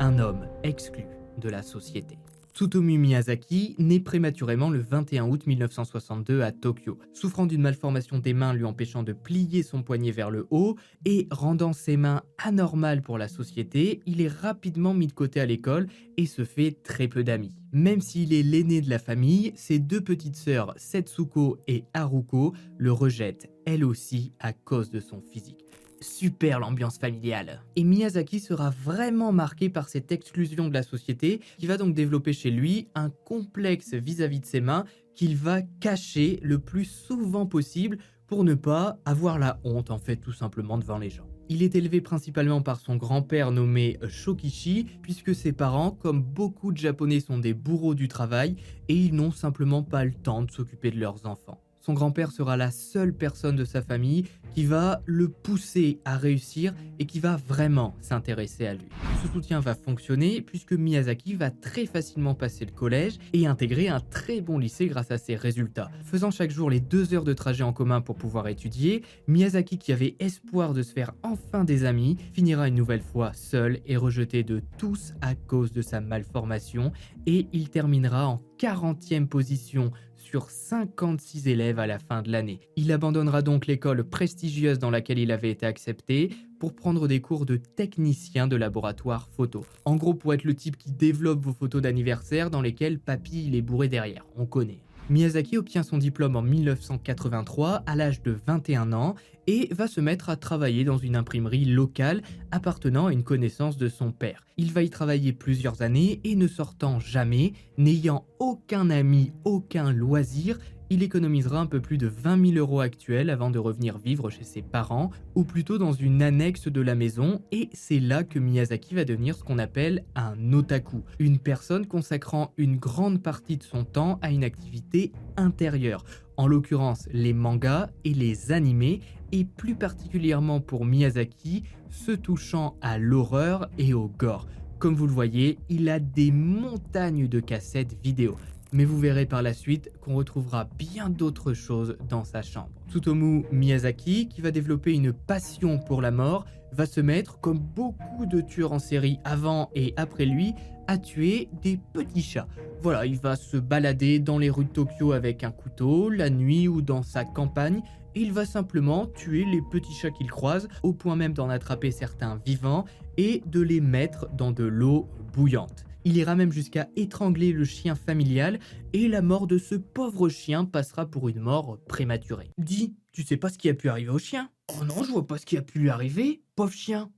Un 0.00 0.18
homme 0.18 0.48
exclu 0.64 1.04
de 1.38 1.48
la 1.48 1.62
société. 1.62 2.18
Tsutomu 2.56 2.96
Miyazaki 2.96 3.74
naît 3.76 4.00
prématurément 4.00 4.70
le 4.70 4.78
21 4.78 5.28
août 5.28 5.46
1962 5.46 6.40
à 6.40 6.52
Tokyo, 6.52 6.98
souffrant 7.12 7.44
d'une 7.44 7.60
malformation 7.60 8.18
des 8.18 8.32
mains 8.32 8.54
lui 8.54 8.64
empêchant 8.64 9.02
de 9.02 9.12
plier 9.12 9.62
son 9.62 9.82
poignet 9.82 10.10
vers 10.10 10.30
le 10.30 10.46
haut 10.50 10.74
et 11.04 11.28
rendant 11.30 11.74
ses 11.74 11.98
mains 11.98 12.22
anormales 12.38 13.02
pour 13.02 13.18
la 13.18 13.28
société, 13.28 14.00
il 14.06 14.22
est 14.22 14.32
rapidement 14.32 14.94
mis 14.94 15.06
de 15.06 15.12
côté 15.12 15.38
à 15.38 15.44
l'école 15.44 15.86
et 16.16 16.24
se 16.24 16.46
fait 16.46 16.78
très 16.82 17.08
peu 17.08 17.22
d'amis. 17.24 17.52
Même 17.72 18.00
s'il 18.00 18.32
est 18.32 18.42
l'aîné 18.42 18.80
de 18.80 18.88
la 18.88 18.98
famille, 18.98 19.52
ses 19.54 19.78
deux 19.78 20.00
petites 20.00 20.36
sœurs 20.36 20.72
Setsuko 20.78 21.58
et 21.66 21.84
Haruko 21.92 22.54
le 22.78 22.90
rejettent, 22.90 23.50
elles 23.66 23.84
aussi 23.84 24.32
à 24.40 24.54
cause 24.54 24.90
de 24.90 25.00
son 25.00 25.20
physique 25.20 25.66
super 26.00 26.60
l'ambiance 26.60 26.98
familiale. 26.98 27.62
Et 27.76 27.84
Miyazaki 27.84 28.40
sera 28.40 28.70
vraiment 28.70 29.32
marqué 29.32 29.68
par 29.68 29.88
cette 29.88 30.12
exclusion 30.12 30.68
de 30.68 30.74
la 30.74 30.82
société, 30.82 31.40
qui 31.58 31.66
va 31.66 31.76
donc 31.76 31.94
développer 31.94 32.32
chez 32.32 32.50
lui 32.50 32.88
un 32.94 33.10
complexe 33.10 33.94
vis-à-vis 33.94 34.40
de 34.40 34.46
ses 34.46 34.60
mains 34.60 34.84
qu'il 35.14 35.36
va 35.36 35.62
cacher 35.62 36.38
le 36.42 36.58
plus 36.58 36.84
souvent 36.84 37.46
possible 37.46 37.98
pour 38.26 38.44
ne 38.44 38.54
pas 38.54 38.98
avoir 39.04 39.38
la 39.38 39.60
honte 39.64 39.90
en 39.90 39.98
fait 39.98 40.16
tout 40.16 40.32
simplement 40.32 40.78
devant 40.78 40.98
les 40.98 41.10
gens. 41.10 41.28
Il 41.48 41.62
est 41.62 41.76
élevé 41.76 42.00
principalement 42.00 42.60
par 42.60 42.80
son 42.80 42.96
grand-père 42.96 43.52
nommé 43.52 43.98
Shokichi, 44.08 44.86
puisque 45.00 45.32
ses 45.32 45.52
parents, 45.52 45.92
comme 45.92 46.22
beaucoup 46.22 46.72
de 46.72 46.76
Japonais, 46.76 47.20
sont 47.20 47.38
des 47.38 47.54
bourreaux 47.54 47.94
du 47.94 48.08
travail 48.08 48.56
et 48.88 48.96
ils 48.96 49.14
n'ont 49.14 49.30
simplement 49.30 49.84
pas 49.84 50.04
le 50.04 50.12
temps 50.12 50.42
de 50.42 50.50
s'occuper 50.50 50.90
de 50.90 50.98
leurs 50.98 51.24
enfants 51.24 51.60
son 51.86 51.92
grand-père 51.92 52.32
sera 52.32 52.56
la 52.56 52.72
seule 52.72 53.14
personne 53.14 53.54
de 53.54 53.64
sa 53.64 53.80
famille 53.80 54.24
qui 54.56 54.64
va 54.64 55.02
le 55.06 55.28
pousser 55.28 56.00
à 56.04 56.16
réussir 56.16 56.74
et 56.98 57.06
qui 57.06 57.20
va 57.20 57.36
vraiment 57.36 57.94
s'intéresser 58.00 58.66
à 58.66 58.74
lui. 58.74 58.88
Ce 59.22 59.28
soutien 59.28 59.60
va 59.60 59.76
fonctionner 59.76 60.40
puisque 60.40 60.72
Miyazaki 60.72 61.34
va 61.34 61.52
très 61.52 61.86
facilement 61.86 62.34
passer 62.34 62.64
le 62.64 62.72
collège 62.72 63.18
et 63.32 63.46
intégrer 63.46 63.86
un 63.86 64.00
très 64.00 64.40
bon 64.40 64.58
lycée 64.58 64.88
grâce 64.88 65.12
à 65.12 65.18
ses 65.18 65.36
résultats. 65.36 65.88
Faisant 66.02 66.32
chaque 66.32 66.50
jour 66.50 66.70
les 66.70 66.80
deux 66.80 67.14
heures 67.14 67.22
de 67.22 67.32
trajet 67.32 67.62
en 67.62 67.72
commun 67.72 68.00
pour 68.00 68.16
pouvoir 68.16 68.48
étudier, 68.48 69.02
Miyazaki 69.28 69.78
qui 69.78 69.92
avait 69.92 70.16
espoir 70.18 70.74
de 70.74 70.82
se 70.82 70.92
faire 70.92 71.12
enfin 71.22 71.62
des 71.62 71.84
amis, 71.84 72.16
finira 72.32 72.66
une 72.66 72.74
nouvelle 72.74 73.00
fois 73.00 73.32
seul 73.32 73.78
et 73.86 73.96
rejeté 73.96 74.42
de 74.42 74.60
tous 74.76 75.12
à 75.20 75.36
cause 75.36 75.70
de 75.70 75.82
sa 75.82 76.00
malformation 76.00 76.90
et 77.26 77.46
il 77.52 77.68
terminera 77.68 78.26
en 78.26 78.40
40e 78.58 79.26
position 79.26 79.92
sur 80.26 80.50
56 80.50 81.46
élèves 81.46 81.78
à 81.78 81.86
la 81.86 82.00
fin 82.00 82.20
de 82.20 82.32
l'année. 82.32 82.58
Il 82.74 82.90
abandonnera 82.90 83.42
donc 83.42 83.66
l'école 83.66 84.02
prestigieuse 84.02 84.80
dans 84.80 84.90
laquelle 84.90 85.20
il 85.20 85.30
avait 85.30 85.50
été 85.50 85.66
accepté 85.66 86.30
pour 86.58 86.74
prendre 86.74 87.06
des 87.06 87.20
cours 87.20 87.46
de 87.46 87.56
technicien 87.56 88.48
de 88.48 88.56
laboratoire 88.56 89.28
photo. 89.36 89.64
En 89.84 89.94
gros, 89.94 90.14
pour 90.14 90.34
être 90.34 90.44
le 90.44 90.54
type 90.54 90.76
qui 90.76 90.90
développe 90.90 91.40
vos 91.40 91.52
photos 91.52 91.80
d'anniversaire 91.80 92.50
dans 92.50 92.62
lesquelles 92.62 92.98
papy 92.98 93.46
il 93.46 93.54
est 93.54 93.62
bourré 93.62 93.88
derrière, 93.88 94.26
on 94.36 94.46
connaît. 94.46 94.80
Miyazaki 95.08 95.56
obtient 95.56 95.84
son 95.84 95.98
diplôme 95.98 96.34
en 96.34 96.42
1983 96.42 97.84
à 97.86 97.94
l'âge 97.94 98.22
de 98.22 98.36
21 98.46 98.92
ans 98.92 99.14
et 99.46 99.72
va 99.72 99.86
se 99.86 100.00
mettre 100.00 100.30
à 100.30 100.36
travailler 100.36 100.82
dans 100.82 100.98
une 100.98 101.14
imprimerie 101.14 101.64
locale 101.64 102.22
appartenant 102.50 103.06
à 103.06 103.12
une 103.12 103.22
connaissance 103.22 103.76
de 103.76 103.88
son 103.88 104.10
père. 104.10 104.44
Il 104.56 104.72
va 104.72 104.82
y 104.82 104.90
travailler 104.90 105.32
plusieurs 105.32 105.82
années 105.82 106.20
et 106.24 106.34
ne 106.34 106.48
sortant 106.48 106.98
jamais, 106.98 107.52
n'ayant 107.78 108.26
aucun 108.40 108.90
ami, 108.90 109.32
aucun 109.44 109.92
loisir, 109.92 110.58
il 110.90 111.02
économisera 111.02 111.60
un 111.60 111.66
peu 111.66 111.80
plus 111.80 111.98
de 111.98 112.06
20 112.06 112.52
000 112.52 112.58
euros 112.58 112.80
actuels 112.80 113.30
avant 113.30 113.50
de 113.50 113.58
revenir 113.58 113.98
vivre 113.98 114.30
chez 114.30 114.44
ses 114.44 114.62
parents, 114.62 115.10
ou 115.34 115.44
plutôt 115.44 115.78
dans 115.78 115.92
une 115.92 116.22
annexe 116.22 116.68
de 116.68 116.80
la 116.80 116.94
maison, 116.94 117.42
et 117.52 117.68
c'est 117.72 118.00
là 118.00 118.24
que 118.24 118.38
Miyazaki 118.38 118.94
va 118.94 119.04
devenir 119.04 119.36
ce 119.36 119.44
qu'on 119.44 119.58
appelle 119.58 120.04
un 120.14 120.52
otaku, 120.52 121.02
une 121.18 121.38
personne 121.38 121.86
consacrant 121.86 122.52
une 122.56 122.76
grande 122.76 123.22
partie 123.22 123.56
de 123.56 123.62
son 123.62 123.84
temps 123.84 124.18
à 124.22 124.30
une 124.30 124.44
activité 124.44 125.12
intérieure, 125.36 126.04
en 126.36 126.46
l'occurrence 126.46 127.08
les 127.12 127.32
mangas 127.32 127.88
et 128.04 128.14
les 128.14 128.52
animés, 128.52 129.00
et 129.32 129.44
plus 129.44 129.74
particulièrement 129.74 130.60
pour 130.60 130.84
Miyazaki, 130.84 131.64
se 131.90 132.12
touchant 132.12 132.76
à 132.80 132.98
l'horreur 132.98 133.68
et 133.78 133.94
au 133.94 134.08
gore. 134.08 134.46
Comme 134.78 134.94
vous 134.94 135.06
le 135.06 135.12
voyez, 135.12 135.58
il 135.68 135.88
a 135.88 135.98
des 135.98 136.30
montagnes 136.30 137.28
de 137.28 137.40
cassettes 137.40 137.96
vidéo. 138.02 138.36
Mais 138.72 138.84
vous 138.84 138.98
verrez 138.98 139.26
par 139.26 139.42
la 139.42 139.54
suite 139.54 139.90
qu'on 140.00 140.14
retrouvera 140.14 140.68
bien 140.78 141.08
d'autres 141.08 141.54
choses 141.54 141.96
dans 142.08 142.24
sa 142.24 142.42
chambre. 142.42 142.70
Tsutomu 142.90 143.44
Miyazaki, 143.52 144.28
qui 144.28 144.40
va 144.40 144.50
développer 144.50 144.92
une 144.92 145.12
passion 145.12 145.78
pour 145.78 146.02
la 146.02 146.10
mort, 146.10 146.44
va 146.72 146.86
se 146.86 147.00
mettre, 147.00 147.40
comme 147.40 147.58
beaucoup 147.58 148.26
de 148.26 148.40
tueurs 148.40 148.72
en 148.72 148.78
série 148.78 149.18
avant 149.24 149.70
et 149.74 149.94
après 149.96 150.26
lui, 150.26 150.54
à 150.88 150.98
tuer 150.98 151.48
des 151.62 151.78
petits 151.92 152.22
chats. 152.22 152.48
Voilà, 152.80 153.06
il 153.06 153.16
va 153.16 153.36
se 153.36 153.56
balader 153.56 154.18
dans 154.18 154.38
les 154.38 154.50
rues 154.50 154.64
de 154.64 154.70
Tokyo 154.70 155.12
avec 155.12 155.42
un 155.44 155.50
couteau, 155.50 156.10
la 156.10 156.28
nuit 156.28 156.68
ou 156.68 156.82
dans 156.82 157.02
sa 157.02 157.24
campagne, 157.24 157.82
et 158.14 158.20
il 158.20 158.32
va 158.32 158.44
simplement 158.44 159.06
tuer 159.06 159.44
les 159.44 159.62
petits 159.62 159.94
chats 159.94 160.10
qu'il 160.10 160.30
croise, 160.30 160.68
au 160.82 160.92
point 160.92 161.16
même 161.16 161.32
d'en 161.32 161.48
attraper 161.48 161.90
certains 161.90 162.40
vivants 162.44 162.84
et 163.16 163.42
de 163.46 163.60
les 163.60 163.80
mettre 163.80 164.28
dans 164.34 164.52
de 164.52 164.64
l'eau 164.64 165.08
bouillante. 165.32 165.85
Il 166.06 166.16
ira 166.16 166.36
même 166.36 166.52
jusqu'à 166.52 166.88
étrangler 166.94 167.50
le 167.50 167.64
chien 167.64 167.96
familial 167.96 168.60
et 168.92 169.08
la 169.08 169.22
mort 169.22 169.48
de 169.48 169.58
ce 169.58 169.74
pauvre 169.74 170.28
chien 170.28 170.64
passera 170.64 171.10
pour 171.10 171.28
une 171.28 171.40
mort 171.40 171.80
prématurée. 171.88 172.52
Dis, 172.58 172.94
tu 173.10 173.24
sais 173.24 173.36
pas 173.36 173.48
ce 173.48 173.58
qui 173.58 173.68
a 173.68 173.74
pu 173.74 173.88
arriver 173.88 174.10
au 174.10 174.20
chien? 174.20 174.48
Oh 174.68 174.84
non, 174.84 175.02
je 175.02 175.10
vois 175.10 175.26
pas 175.26 175.36
ce 175.36 175.44
qui 175.44 175.56
a 175.56 175.62
pu 175.62 175.80
lui 175.80 175.90
arriver, 175.90 176.44
pauvre 176.54 176.72
chien. 176.72 177.10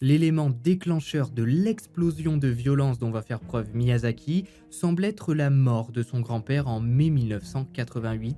L'élément 0.00 0.48
déclencheur 0.48 1.28
de 1.28 1.42
l'explosion 1.42 2.38
de 2.38 2.48
violence 2.48 2.98
dont 2.98 3.10
va 3.10 3.20
faire 3.20 3.40
preuve 3.40 3.74
Miyazaki 3.74 4.46
semble 4.70 5.04
être 5.04 5.34
la 5.34 5.50
mort 5.50 5.92
de 5.92 6.02
son 6.02 6.20
grand-père 6.20 6.68
en 6.68 6.80
mai 6.80 7.10
1988, 7.10 8.34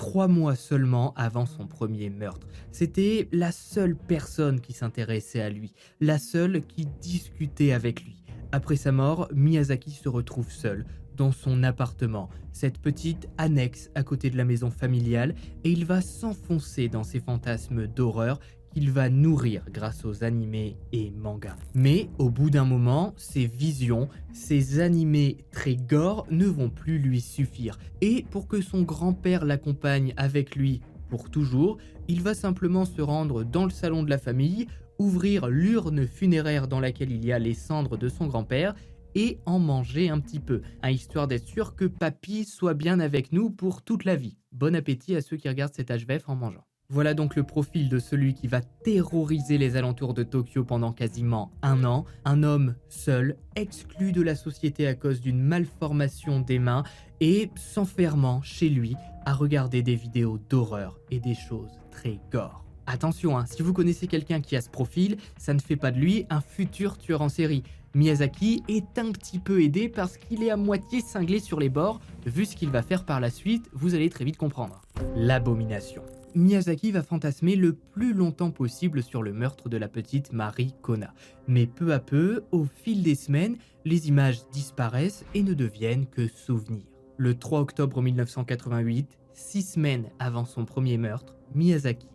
trois 0.00 0.28
mois 0.28 0.56
seulement 0.56 1.12
avant 1.14 1.44
son 1.44 1.66
premier 1.66 2.08
meurtre. 2.08 2.46
C'était 2.72 3.28
la 3.32 3.52
seule 3.52 3.94
personne 3.94 4.62
qui 4.62 4.72
s'intéressait 4.72 5.42
à 5.42 5.50
lui, 5.50 5.74
la 6.00 6.18
seule 6.18 6.62
qui 6.62 6.86
discutait 7.02 7.72
avec 7.72 8.02
lui. 8.02 8.24
Après 8.50 8.76
sa 8.76 8.92
mort, 8.92 9.28
Miyazaki 9.34 9.90
se 9.90 10.08
retrouve 10.08 10.50
seul 10.50 10.86
dans 11.18 11.32
son 11.32 11.62
appartement, 11.64 12.30
cette 12.50 12.78
petite 12.78 13.28
annexe 13.36 13.90
à 13.94 14.02
côté 14.02 14.30
de 14.30 14.38
la 14.38 14.46
maison 14.46 14.70
familiale, 14.70 15.34
et 15.64 15.70
il 15.70 15.84
va 15.84 16.00
s'enfoncer 16.00 16.88
dans 16.88 17.04
ses 17.04 17.20
fantasmes 17.20 17.86
d'horreur 17.86 18.40
qu'il 18.72 18.90
va 18.90 19.08
nourrir 19.08 19.62
grâce 19.70 20.04
aux 20.04 20.24
animés 20.24 20.76
et 20.92 21.10
mangas. 21.10 21.56
Mais 21.74 22.08
au 22.18 22.30
bout 22.30 22.50
d'un 22.50 22.64
moment, 22.64 23.14
ces 23.16 23.46
visions, 23.46 24.08
ces 24.32 24.80
animés 24.80 25.38
très 25.50 25.76
gore 25.76 26.26
ne 26.30 26.46
vont 26.46 26.70
plus 26.70 26.98
lui 26.98 27.20
suffire. 27.20 27.78
Et 28.00 28.24
pour 28.30 28.48
que 28.48 28.60
son 28.60 28.82
grand-père 28.82 29.44
l'accompagne 29.44 30.14
avec 30.16 30.56
lui 30.56 30.80
pour 31.08 31.30
toujours, 31.30 31.78
il 32.08 32.22
va 32.22 32.34
simplement 32.34 32.84
se 32.84 33.02
rendre 33.02 33.44
dans 33.44 33.64
le 33.64 33.70
salon 33.70 34.02
de 34.02 34.10
la 34.10 34.18
famille, 34.18 34.66
ouvrir 34.98 35.48
l'urne 35.48 36.06
funéraire 36.06 36.68
dans 36.68 36.80
laquelle 36.80 37.10
il 37.10 37.24
y 37.24 37.32
a 37.32 37.38
les 37.38 37.54
cendres 37.54 37.96
de 37.96 38.08
son 38.08 38.26
grand-père 38.26 38.74
et 39.14 39.38
en 39.46 39.58
manger 39.58 40.08
un 40.08 40.20
petit 40.20 40.40
peu, 40.40 40.62
hein, 40.82 40.90
histoire 40.90 41.26
d'être 41.26 41.46
sûr 41.46 41.74
que 41.74 41.84
papy 41.84 42.44
soit 42.44 42.74
bien 42.74 43.00
avec 43.00 43.32
nous 43.32 43.50
pour 43.50 43.82
toute 43.82 44.04
la 44.04 44.14
vie. 44.14 44.36
Bon 44.52 44.74
appétit 44.76 45.16
à 45.16 45.20
ceux 45.20 45.36
qui 45.36 45.48
regardent 45.48 45.74
cet 45.74 45.90
HVF 45.90 46.28
en 46.28 46.36
mangeant. 46.36 46.69
Voilà 46.92 47.14
donc 47.14 47.36
le 47.36 47.44
profil 47.44 47.88
de 47.88 48.00
celui 48.00 48.34
qui 48.34 48.48
va 48.48 48.62
terroriser 48.62 49.58
les 49.58 49.76
alentours 49.76 50.12
de 50.12 50.24
Tokyo 50.24 50.64
pendant 50.64 50.92
quasiment 50.92 51.52
un 51.62 51.84
an. 51.84 52.04
Un 52.24 52.42
homme 52.42 52.74
seul, 52.88 53.36
exclu 53.54 54.10
de 54.10 54.20
la 54.22 54.34
société 54.34 54.88
à 54.88 54.94
cause 54.94 55.20
d'une 55.20 55.40
malformation 55.40 56.40
des 56.40 56.58
mains 56.58 56.82
et 57.20 57.48
s'enfermant 57.54 58.42
chez 58.42 58.68
lui 58.68 58.96
à 59.24 59.34
regarder 59.34 59.82
des 59.82 59.94
vidéos 59.94 60.40
d'horreur 60.50 60.98
et 61.12 61.20
des 61.20 61.34
choses 61.34 61.78
très 61.92 62.18
gore. 62.32 62.64
Attention, 62.88 63.38
hein, 63.38 63.46
si 63.46 63.62
vous 63.62 63.72
connaissez 63.72 64.08
quelqu'un 64.08 64.40
qui 64.40 64.56
a 64.56 64.60
ce 64.60 64.68
profil, 64.68 65.16
ça 65.38 65.54
ne 65.54 65.60
fait 65.60 65.76
pas 65.76 65.92
de 65.92 65.98
lui 65.98 66.26
un 66.28 66.40
futur 66.40 66.98
tueur 66.98 67.22
en 67.22 67.28
série. 67.28 67.62
Miyazaki 67.94 68.64
est 68.66 68.98
un 68.98 69.12
petit 69.12 69.38
peu 69.38 69.62
aidé 69.62 69.88
parce 69.88 70.16
qu'il 70.16 70.42
est 70.42 70.50
à 70.50 70.56
moitié 70.56 71.00
cinglé 71.02 71.38
sur 71.38 71.60
les 71.60 71.68
bords. 71.68 72.00
Vu 72.26 72.46
ce 72.46 72.56
qu'il 72.56 72.70
va 72.70 72.82
faire 72.82 73.04
par 73.04 73.20
la 73.20 73.30
suite, 73.30 73.70
vous 73.72 73.94
allez 73.94 74.10
très 74.10 74.24
vite 74.24 74.38
comprendre. 74.38 74.82
L'abomination. 75.14 76.02
Miyazaki 76.34 76.92
va 76.92 77.02
fantasmer 77.02 77.56
le 77.56 77.74
plus 77.74 78.12
longtemps 78.12 78.50
possible 78.50 79.02
sur 79.02 79.22
le 79.22 79.32
meurtre 79.32 79.68
de 79.68 79.76
la 79.76 79.88
petite 79.88 80.32
Marie 80.32 80.74
Kona. 80.82 81.12
Mais 81.48 81.66
peu 81.66 81.92
à 81.92 81.98
peu, 81.98 82.44
au 82.52 82.64
fil 82.64 83.02
des 83.02 83.14
semaines, 83.14 83.56
les 83.84 84.08
images 84.08 84.48
disparaissent 84.52 85.24
et 85.34 85.42
ne 85.42 85.54
deviennent 85.54 86.06
que 86.06 86.28
souvenirs. 86.28 86.86
Le 87.16 87.34
3 87.34 87.60
octobre 87.60 88.00
1988, 88.00 89.18
six 89.32 89.62
semaines 89.62 90.10
avant 90.18 90.44
son 90.44 90.64
premier 90.64 90.98
meurtre, 90.98 91.36
Miyazaki 91.54 92.08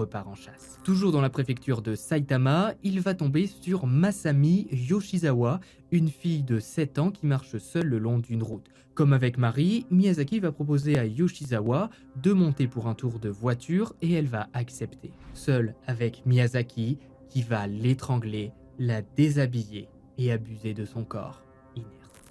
repart 0.00 0.26
en 0.26 0.34
chasse. 0.34 0.78
Toujours 0.84 1.12
dans 1.12 1.20
la 1.20 1.30
préfecture 1.30 1.82
de 1.82 1.94
Saitama, 1.94 2.74
il 2.82 3.00
va 3.00 3.14
tomber 3.14 3.46
sur 3.46 3.86
Masami 3.86 4.66
Yoshizawa, 4.72 5.60
une 5.92 6.08
fille 6.08 6.42
de 6.42 6.58
7 6.58 6.98
ans 6.98 7.10
qui 7.10 7.26
marche 7.26 7.58
seule 7.58 7.86
le 7.86 7.98
long 7.98 8.18
d'une 8.18 8.42
route. 8.42 8.68
Comme 8.94 9.12
avec 9.12 9.38
Marie, 9.38 9.86
Miyazaki 9.90 10.40
va 10.40 10.52
proposer 10.52 10.98
à 10.98 11.06
Yoshizawa 11.06 11.90
de 12.16 12.32
monter 12.32 12.66
pour 12.66 12.86
un 12.86 12.94
tour 12.94 13.18
de 13.18 13.28
voiture 13.28 13.94
et 14.02 14.12
elle 14.12 14.26
va 14.26 14.48
accepter. 14.52 15.12
Seule 15.32 15.74
avec 15.86 16.26
Miyazaki, 16.26 16.98
qui 17.28 17.42
va 17.42 17.66
l'étrangler, 17.66 18.52
la 18.78 19.02
déshabiller 19.02 19.88
et 20.18 20.32
abuser 20.32 20.74
de 20.74 20.84
son 20.84 21.04
corps. 21.04 21.42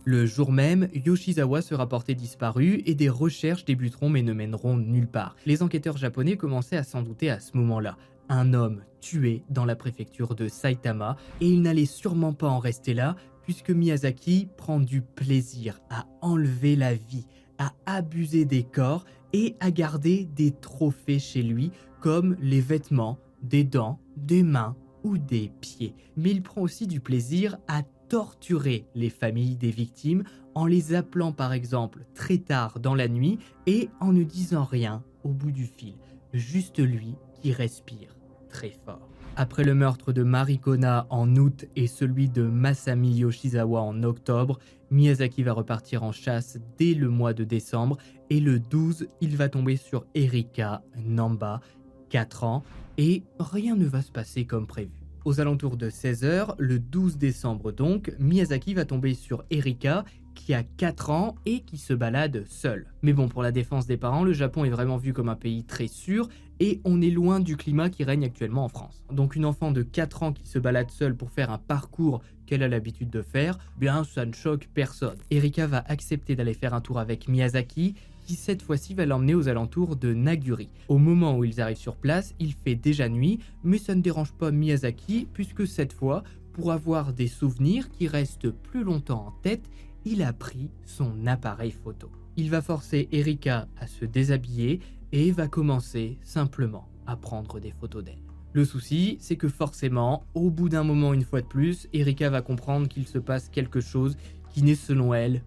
Le 0.06 0.25
jour 0.25 0.51
même, 0.51 0.88
Yoshizawa 0.94 1.62
sera 1.62 1.88
porté 1.88 2.15
disparu 2.15 2.82
et 2.86 2.96
des 2.96 3.10
recherches 3.10 3.65
débuteront 3.65 4.10
mais 4.10 4.22
ne 4.22 4.34
mèneront 4.34 4.77
nulle 4.77 5.08
part. 5.08 5.36
Les 5.46 5.62
enquêteurs 5.62 5.98
japonais 5.98 6.38
commençaient 6.38 6.77
à 6.77 6.84
s'en 6.84 7.01
douter 7.01 7.29
à 7.29 7.39
ce 7.39 7.58
moment-là. 7.58 7.98
Un 8.29 8.53
homme 8.53 8.82
tué 9.01 9.44
dans 9.50 9.65
la 9.65 9.75
préfecture 9.75 10.36
de 10.36 10.48
Saitama 10.48 11.18
et 11.41 11.48
il 11.48 11.62
n'allait 11.62 11.86
sûrement 11.86 12.34
pas 12.34 12.48
en 12.48 12.60
rester 12.60 12.94
là 12.94 13.15
puisque 13.44 13.72
Miyazaki 13.72 14.48
prend 14.58 14.79
du 14.79 15.01
plaisir 15.01 15.82
à 15.89 16.06
enlever 16.22 16.75
la 16.75 16.94
vie, 16.94 17.25
à 17.58 17.74
abuser 17.86 18.46
des 18.46 18.63
corps 18.63 19.06
et 19.34 19.56
à 19.60 19.72
garder 19.72 20.27
des 20.36 20.51
trophées 20.51 21.20
chez 21.20 21.44
lui 21.44 21.72
comme 22.00 22.38
les 22.39 22.62
vêtements, 22.62 23.18
des 23.41 23.63
dents, 23.63 24.00
des 24.18 24.44
mains 24.44 24.75
ou 25.03 25.18
des 25.18 25.51
pieds. 25.62 25.94
Mais 26.15 26.32
il 26.32 26.41
prend 26.41 26.62
aussi 26.62 26.88
du 26.88 27.00
plaisir 27.00 27.58
à 27.68 27.84
torturer 28.09 28.85
les 28.95 29.09
familles 29.09 29.55
des 29.55 29.71
victimes 29.71 30.23
en 30.55 30.65
les 30.65 30.93
appelant 30.93 31.31
par 31.31 31.53
exemple 31.53 32.05
très 32.15 32.39
tard 32.39 32.79
dans 32.79 32.95
la 32.95 33.07
nuit 33.07 33.39
et 33.67 33.89
en 33.99 34.11
ne 34.11 34.23
disant 34.23 34.63
rien 34.63 35.03
au 35.23 35.29
bout 35.29 35.51
du 35.51 35.65
fil, 35.65 35.93
juste 36.33 36.79
lui 36.79 37.15
qui 37.41 37.53
respire 37.53 38.17
très 38.49 38.71
fort. 38.85 39.07
Après 39.35 39.63
le 39.63 39.73
meurtre 39.73 40.11
de 40.11 40.23
Marikona 40.23 41.07
en 41.09 41.35
août 41.37 41.65
et 41.75 41.87
celui 41.87 42.27
de 42.27 42.43
Masami 42.43 43.15
Yoshizawa 43.15 43.81
en 43.81 44.03
octobre, 44.03 44.59
Miyazaki 44.91 45.43
va 45.43 45.53
repartir 45.53 46.03
en 46.03 46.11
chasse 46.11 46.57
dès 46.77 46.93
le 46.93 47.09
mois 47.09 47.33
de 47.33 47.43
décembre 47.43 47.97
et 48.29 48.39
le 48.39 48.59
12, 48.59 49.07
il 49.21 49.37
va 49.37 49.47
tomber 49.47 49.77
sur 49.77 50.05
Erika 50.15 50.83
Namba, 50.97 51.61
4 52.09 52.43
ans, 52.43 52.63
et 52.97 53.23
rien 53.39 53.75
ne 53.75 53.85
va 53.85 54.01
se 54.01 54.11
passer 54.11 54.45
comme 54.45 54.67
prévu. 54.67 54.99
Aux 55.25 55.41
alentours 55.41 55.75
de 55.75 55.89
16h, 55.89 56.55
le 56.57 56.79
12 56.79 57.17
décembre 57.17 57.71
donc, 57.71 58.13
Miyazaki 58.19 58.73
va 58.73 58.85
tomber 58.85 59.13
sur 59.13 59.43
Erika, 59.51 60.05
qui 60.33 60.53
a 60.53 60.63
4 60.63 61.09
ans 61.09 61.35
et 61.45 61.59
qui 61.61 61.77
se 61.77 61.93
balade 61.93 62.45
seule. 62.47 62.88
Mais 63.01 63.11
bon, 63.11 63.27
pour 63.27 63.43
la 63.43 63.51
défense 63.51 63.85
des 63.85 63.97
parents, 63.97 64.23
le 64.23 64.31
Japon 64.31 64.63
est 64.63 64.69
vraiment 64.69 64.97
vu 64.97 65.11
comme 65.11 65.27
un 65.27 65.35
pays 65.35 65.65
très 65.65 65.88
sûr 65.88 66.29
et 66.61 66.79
on 66.85 67.01
est 67.01 67.09
loin 67.09 67.41
du 67.41 67.57
climat 67.57 67.89
qui 67.89 68.03
règne 68.05 68.23
actuellement 68.23 68.63
en 68.63 68.69
France. 68.69 69.03
Donc 69.11 69.35
une 69.35 69.45
enfant 69.45 69.71
de 69.71 69.81
4 69.81 70.23
ans 70.23 70.33
qui 70.33 70.47
se 70.47 70.57
balade 70.57 70.91
seule 70.91 71.15
pour 71.15 71.31
faire 71.31 71.51
un 71.51 71.57
parcours 71.57 72.21
qu'elle 72.45 72.63
a 72.63 72.67
l'habitude 72.67 73.09
de 73.09 73.21
faire, 73.21 73.57
bien 73.77 74.03
ça 74.03 74.25
ne 74.25 74.33
choque 74.33 74.69
personne. 74.73 75.17
Erika 75.29 75.67
va 75.67 75.83
accepter 75.88 76.35
d'aller 76.35 76.53
faire 76.53 76.73
un 76.73 76.81
tour 76.81 76.99
avec 76.99 77.27
Miyazaki 77.27 77.95
qui 78.29 78.36
cette 78.36 78.62
fois-ci 78.62 78.93
va 78.93 79.07
l'emmener 79.07 79.33
aux 79.33 79.48
alentours 79.48 79.95
de 79.95 80.13
Naguri. 80.13 80.69
Au 80.88 81.00
moment 81.00 81.36
où 81.36 81.43
ils 81.43 81.59
arrivent 81.59 81.77
sur 81.77 81.95
place, 81.95 82.36
il 82.38 82.53
fait 82.53 82.75
déjà 82.75 83.09
nuit, 83.09 83.39
mais 83.63 83.79
ça 83.79 83.95
ne 83.95 84.03
dérange 84.03 84.33
pas 84.33 84.51
Miyazaki 84.51 85.27
puisque 85.33 85.65
cette 85.65 85.93
fois, 85.93 86.21
pour 86.53 86.71
avoir 86.71 87.12
des 87.12 87.25
souvenirs 87.25 87.89
qui 87.89 88.07
restent 88.07 88.51
plus 88.51 88.83
longtemps 88.83 89.25
en 89.25 89.31
tête, 89.41 89.67
il 90.05 90.21
a 90.21 90.31
pris 90.31 90.69
son 90.86 91.25
appareil 91.25 91.71
photo. 91.71 92.12
Il 92.38 92.51
va 92.51 92.62
forcer 92.62 93.09
Erika 93.12 93.67
à 93.79 93.88
se 93.88 94.05
déshabiller 94.05 94.79
et 95.12 95.31
va 95.31 95.48
commencer 95.48 96.19
simplement 96.21 96.88
à 97.07 97.15
prendre 97.15 97.59
des 97.59 97.71
photos 97.71 98.03
d'elle. 98.03 98.21
Le 98.53 98.63
souci, 98.63 99.17
c'est 99.19 99.38
que 99.38 99.50
forcément, 99.50 100.24
au 100.36 100.51
bout 100.51 100.69
d'un 100.69 100.83
moment 100.83 101.15
une 101.15 101.24
fois 101.24 101.41
de 101.41 101.48
plus, 101.48 101.88
Erika 101.93 102.29
va 102.29 102.43
comprendre 102.43 102.88
qu'il 102.88 103.07
se 103.07 103.17
passe 103.17 103.50
quelque 103.50 103.81
chose 103.81 104.17
qui 104.53 104.62
n'est 104.62 104.75
selon 104.75 105.15
elle 105.15 105.41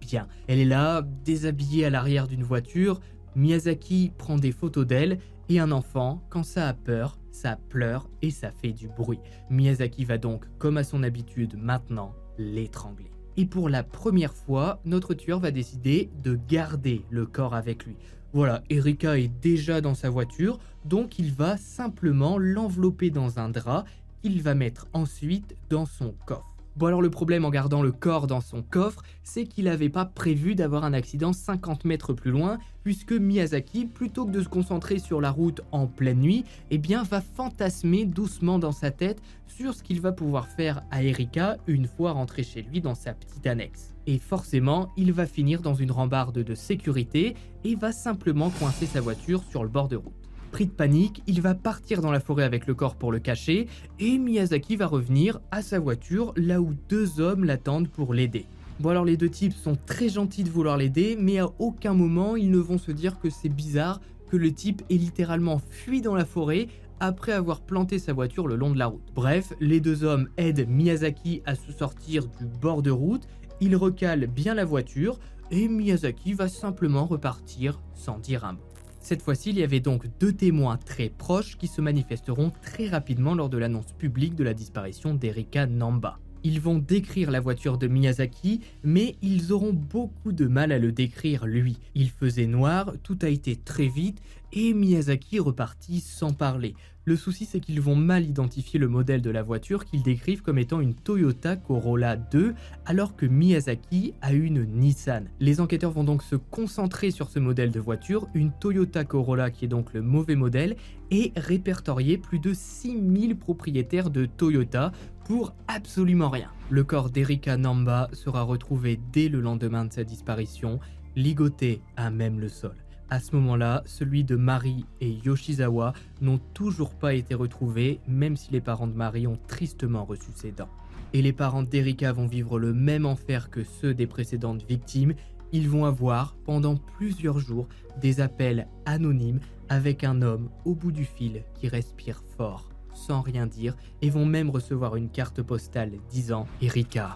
bien. 0.00 0.26
Elle 0.46 0.58
est 0.58 0.64
là, 0.64 1.02
déshabillée 1.24 1.84
à 1.84 1.90
l'arrière 1.90 2.26
d'une 2.26 2.42
voiture, 2.42 3.00
Miyazaki 3.34 4.12
prend 4.16 4.36
des 4.36 4.52
photos 4.52 4.86
d'elle, 4.86 5.18
et 5.48 5.60
un 5.60 5.70
enfant, 5.70 6.22
quand 6.30 6.42
ça 6.42 6.68
a 6.68 6.74
peur, 6.74 7.18
ça 7.30 7.56
pleure 7.68 8.08
et 8.22 8.30
ça 8.30 8.50
fait 8.50 8.72
du 8.72 8.88
bruit. 8.88 9.20
Miyazaki 9.50 10.04
va 10.04 10.18
donc, 10.18 10.44
comme 10.58 10.76
à 10.76 10.84
son 10.84 11.02
habitude 11.02 11.56
maintenant, 11.56 12.14
l'étrangler. 12.38 13.10
Et 13.36 13.44
pour 13.44 13.68
la 13.68 13.82
première 13.82 14.32
fois, 14.32 14.80
notre 14.84 15.14
tueur 15.14 15.38
va 15.38 15.50
décider 15.50 16.10
de 16.22 16.38
garder 16.48 17.04
le 17.10 17.26
corps 17.26 17.54
avec 17.54 17.84
lui. 17.84 17.96
Voilà, 18.32 18.62
Erika 18.70 19.18
est 19.18 19.28
déjà 19.28 19.80
dans 19.80 19.94
sa 19.94 20.10
voiture, 20.10 20.58
donc 20.84 21.18
il 21.18 21.32
va 21.32 21.56
simplement 21.56 22.38
l'envelopper 22.38 23.10
dans 23.10 23.38
un 23.38 23.50
drap 23.50 23.84
qu'il 24.22 24.42
va 24.42 24.54
mettre 24.54 24.88
ensuite 24.94 25.54
dans 25.68 25.86
son 25.86 26.14
coffre. 26.24 26.55
Bon 26.76 26.88
alors 26.88 27.00
le 27.00 27.08
problème 27.08 27.46
en 27.46 27.50
gardant 27.50 27.80
le 27.80 27.90
corps 27.90 28.26
dans 28.26 28.42
son 28.42 28.60
coffre, 28.60 29.02
c'est 29.22 29.44
qu'il 29.44 29.64
n'avait 29.64 29.88
pas 29.88 30.04
prévu 30.04 30.54
d'avoir 30.54 30.84
un 30.84 30.92
accident 30.92 31.32
50 31.32 31.86
mètres 31.86 32.12
plus 32.12 32.30
loin, 32.30 32.58
puisque 32.84 33.12
Miyazaki, 33.12 33.86
plutôt 33.86 34.26
que 34.26 34.30
de 34.30 34.42
se 34.42 34.48
concentrer 34.50 34.98
sur 34.98 35.22
la 35.22 35.30
route 35.30 35.62
en 35.72 35.86
pleine 35.86 36.20
nuit, 36.20 36.44
eh 36.70 36.76
bien 36.76 37.02
va 37.02 37.22
fantasmer 37.22 38.04
doucement 38.04 38.58
dans 38.58 38.72
sa 38.72 38.90
tête 38.90 39.22
sur 39.46 39.72
ce 39.72 39.82
qu'il 39.82 40.02
va 40.02 40.12
pouvoir 40.12 40.48
faire 40.48 40.82
à 40.90 41.02
Erika 41.02 41.56
une 41.66 41.86
fois 41.86 42.12
rentré 42.12 42.42
chez 42.42 42.60
lui 42.60 42.82
dans 42.82 42.94
sa 42.94 43.14
petite 43.14 43.46
annexe. 43.46 43.94
Et 44.06 44.18
forcément, 44.18 44.92
il 44.98 45.14
va 45.14 45.24
finir 45.24 45.62
dans 45.62 45.74
une 45.74 45.90
rambarde 45.90 46.40
de 46.40 46.54
sécurité 46.54 47.36
et 47.64 47.74
va 47.74 47.90
simplement 47.90 48.50
coincer 48.50 48.84
sa 48.84 49.00
voiture 49.00 49.42
sur 49.44 49.62
le 49.62 49.70
bord 49.70 49.88
de 49.88 49.96
route. 49.96 50.25
Pris 50.56 50.64
de 50.64 50.70
panique, 50.70 51.22
il 51.26 51.42
va 51.42 51.54
partir 51.54 52.00
dans 52.00 52.10
la 52.10 52.18
forêt 52.18 52.42
avec 52.42 52.66
le 52.66 52.72
corps 52.72 52.94
pour 52.94 53.12
le 53.12 53.18
cacher 53.18 53.68
et 54.00 54.16
Miyazaki 54.16 54.76
va 54.76 54.86
revenir 54.86 55.38
à 55.50 55.60
sa 55.60 55.78
voiture 55.78 56.32
là 56.34 56.62
où 56.62 56.72
deux 56.88 57.20
hommes 57.20 57.44
l'attendent 57.44 57.90
pour 57.90 58.14
l'aider. 58.14 58.46
Bon 58.80 58.88
alors 58.88 59.04
les 59.04 59.18
deux 59.18 59.28
types 59.28 59.52
sont 59.52 59.76
très 59.84 60.08
gentils 60.08 60.44
de 60.44 60.48
vouloir 60.48 60.78
l'aider 60.78 61.14
mais 61.20 61.40
à 61.40 61.50
aucun 61.58 61.92
moment 61.92 62.36
ils 62.36 62.50
ne 62.50 62.56
vont 62.56 62.78
se 62.78 62.90
dire 62.90 63.20
que 63.20 63.28
c'est 63.28 63.50
bizarre 63.50 64.00
que 64.30 64.38
le 64.38 64.50
type 64.50 64.80
ait 64.88 64.94
littéralement 64.94 65.60
fui 65.68 66.00
dans 66.00 66.14
la 66.14 66.24
forêt 66.24 66.68
après 67.00 67.32
avoir 67.32 67.60
planté 67.60 67.98
sa 67.98 68.14
voiture 68.14 68.48
le 68.48 68.56
long 68.56 68.70
de 68.70 68.78
la 68.78 68.86
route. 68.86 69.12
Bref, 69.14 69.52
les 69.60 69.80
deux 69.80 70.04
hommes 70.04 70.30
aident 70.38 70.66
Miyazaki 70.70 71.42
à 71.44 71.54
se 71.54 71.70
sortir 71.70 72.28
du 72.28 72.46
bord 72.46 72.80
de 72.80 72.90
route, 72.90 73.28
ils 73.60 73.76
recalent 73.76 74.26
bien 74.26 74.54
la 74.54 74.64
voiture 74.64 75.18
et 75.50 75.68
Miyazaki 75.68 76.32
va 76.32 76.48
simplement 76.48 77.04
repartir 77.04 77.78
sans 77.92 78.18
dire 78.18 78.46
un 78.46 78.54
mot. 78.54 78.65
Cette 79.06 79.22
fois-ci, 79.22 79.50
il 79.50 79.58
y 79.60 79.62
avait 79.62 79.78
donc 79.78 80.08
deux 80.18 80.32
témoins 80.32 80.78
très 80.78 81.10
proches 81.10 81.56
qui 81.56 81.68
se 81.68 81.80
manifesteront 81.80 82.50
très 82.60 82.88
rapidement 82.88 83.36
lors 83.36 83.48
de 83.48 83.56
l'annonce 83.56 83.92
publique 83.92 84.34
de 84.34 84.42
la 84.42 84.52
disparition 84.52 85.14
d'Erika 85.14 85.68
Namba. 85.68 86.18
Ils 86.42 86.60
vont 86.60 86.78
décrire 86.78 87.30
la 87.30 87.38
voiture 87.38 87.78
de 87.78 87.86
Miyazaki, 87.86 88.62
mais 88.82 89.14
ils 89.22 89.52
auront 89.52 89.72
beaucoup 89.72 90.32
de 90.32 90.48
mal 90.48 90.72
à 90.72 90.80
le 90.80 90.90
décrire 90.90 91.46
lui. 91.46 91.78
Il 91.94 92.10
faisait 92.10 92.48
noir, 92.48 92.94
tout 93.04 93.16
a 93.22 93.28
été 93.28 93.54
très 93.54 93.86
vite, 93.86 94.20
et 94.56 94.72
Miyazaki 94.72 95.38
repartit 95.38 96.00
sans 96.00 96.32
parler. 96.32 96.74
Le 97.04 97.14
souci, 97.14 97.44
c'est 97.44 97.60
qu'ils 97.60 97.80
vont 97.80 97.94
mal 97.94 98.24
identifier 98.24 98.80
le 98.80 98.88
modèle 98.88 99.22
de 99.22 99.30
la 99.30 99.42
voiture 99.42 99.84
qu'ils 99.84 100.02
décrivent 100.02 100.42
comme 100.42 100.58
étant 100.58 100.80
une 100.80 100.94
Toyota 100.94 101.54
Corolla 101.54 102.16
2, 102.16 102.54
alors 102.86 103.14
que 103.14 103.26
Miyazaki 103.26 104.14
a 104.22 104.32
une 104.32 104.64
Nissan. 104.64 105.28
Les 105.38 105.60
enquêteurs 105.60 105.92
vont 105.92 106.02
donc 106.02 106.22
se 106.22 106.34
concentrer 106.34 107.10
sur 107.12 107.28
ce 107.28 107.38
modèle 107.38 107.70
de 107.70 107.78
voiture, 107.78 108.28
une 108.34 108.50
Toyota 108.50 109.04
Corolla 109.04 109.50
qui 109.50 109.66
est 109.66 109.68
donc 109.68 109.92
le 109.92 110.02
mauvais 110.02 110.34
modèle, 110.34 110.76
et 111.10 111.32
répertorier 111.36 112.16
plus 112.16 112.40
de 112.40 112.52
6000 112.54 113.36
propriétaires 113.36 114.10
de 114.10 114.24
Toyota 114.24 114.90
pour 115.26 115.54
absolument 115.68 116.30
rien. 116.30 116.50
Le 116.70 116.82
corps 116.82 117.10
d'Erika 117.10 117.56
Namba 117.58 118.08
sera 118.14 118.42
retrouvé 118.42 118.98
dès 119.12 119.28
le 119.28 119.40
lendemain 119.40 119.84
de 119.84 119.92
sa 119.92 120.02
disparition, 120.02 120.80
ligoté 121.14 121.82
à 121.96 122.10
même 122.10 122.40
le 122.40 122.48
sol. 122.48 122.74
À 123.08 123.20
ce 123.20 123.36
moment-là, 123.36 123.84
celui 123.86 124.24
de 124.24 124.34
Marie 124.34 124.84
et 125.00 125.12
Yoshizawa 125.24 125.92
n'ont 126.20 126.40
toujours 126.54 126.90
pas 126.90 127.14
été 127.14 127.36
retrouvés, 127.36 128.00
même 128.08 128.36
si 128.36 128.50
les 128.50 128.60
parents 128.60 128.88
de 128.88 128.96
Marie 128.96 129.28
ont 129.28 129.38
tristement 129.46 130.04
reçu 130.04 130.32
ses 130.34 130.50
dents. 130.50 130.68
Et 131.12 131.22
les 131.22 131.32
parents 131.32 131.62
d'Erika 131.62 132.12
vont 132.12 132.26
vivre 132.26 132.58
le 132.58 132.74
même 132.74 133.06
enfer 133.06 133.48
que 133.48 133.62
ceux 133.62 133.94
des 133.94 134.08
précédentes 134.08 134.64
victimes. 134.68 135.14
Ils 135.52 135.70
vont 135.70 135.84
avoir, 135.84 136.34
pendant 136.44 136.74
plusieurs 136.74 137.38
jours, 137.38 137.68
des 138.00 138.20
appels 138.20 138.66
anonymes 138.86 139.40
avec 139.68 140.02
un 140.02 140.20
homme 140.20 140.50
au 140.64 140.74
bout 140.74 140.92
du 140.92 141.04
fil 141.04 141.44
qui 141.54 141.68
respire 141.68 142.24
fort, 142.36 142.70
sans 142.92 143.20
rien 143.20 143.46
dire, 143.46 143.76
et 144.02 144.10
vont 144.10 144.26
même 144.26 144.50
recevoir 144.50 144.96
une 144.96 145.10
carte 145.10 145.42
postale 145.42 145.92
disant 146.10 146.48
Erika, 146.60 147.14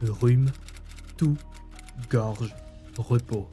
rhume, 0.00 0.50
tout, 1.18 1.36
gorge, 2.10 2.54
repos, 2.96 3.50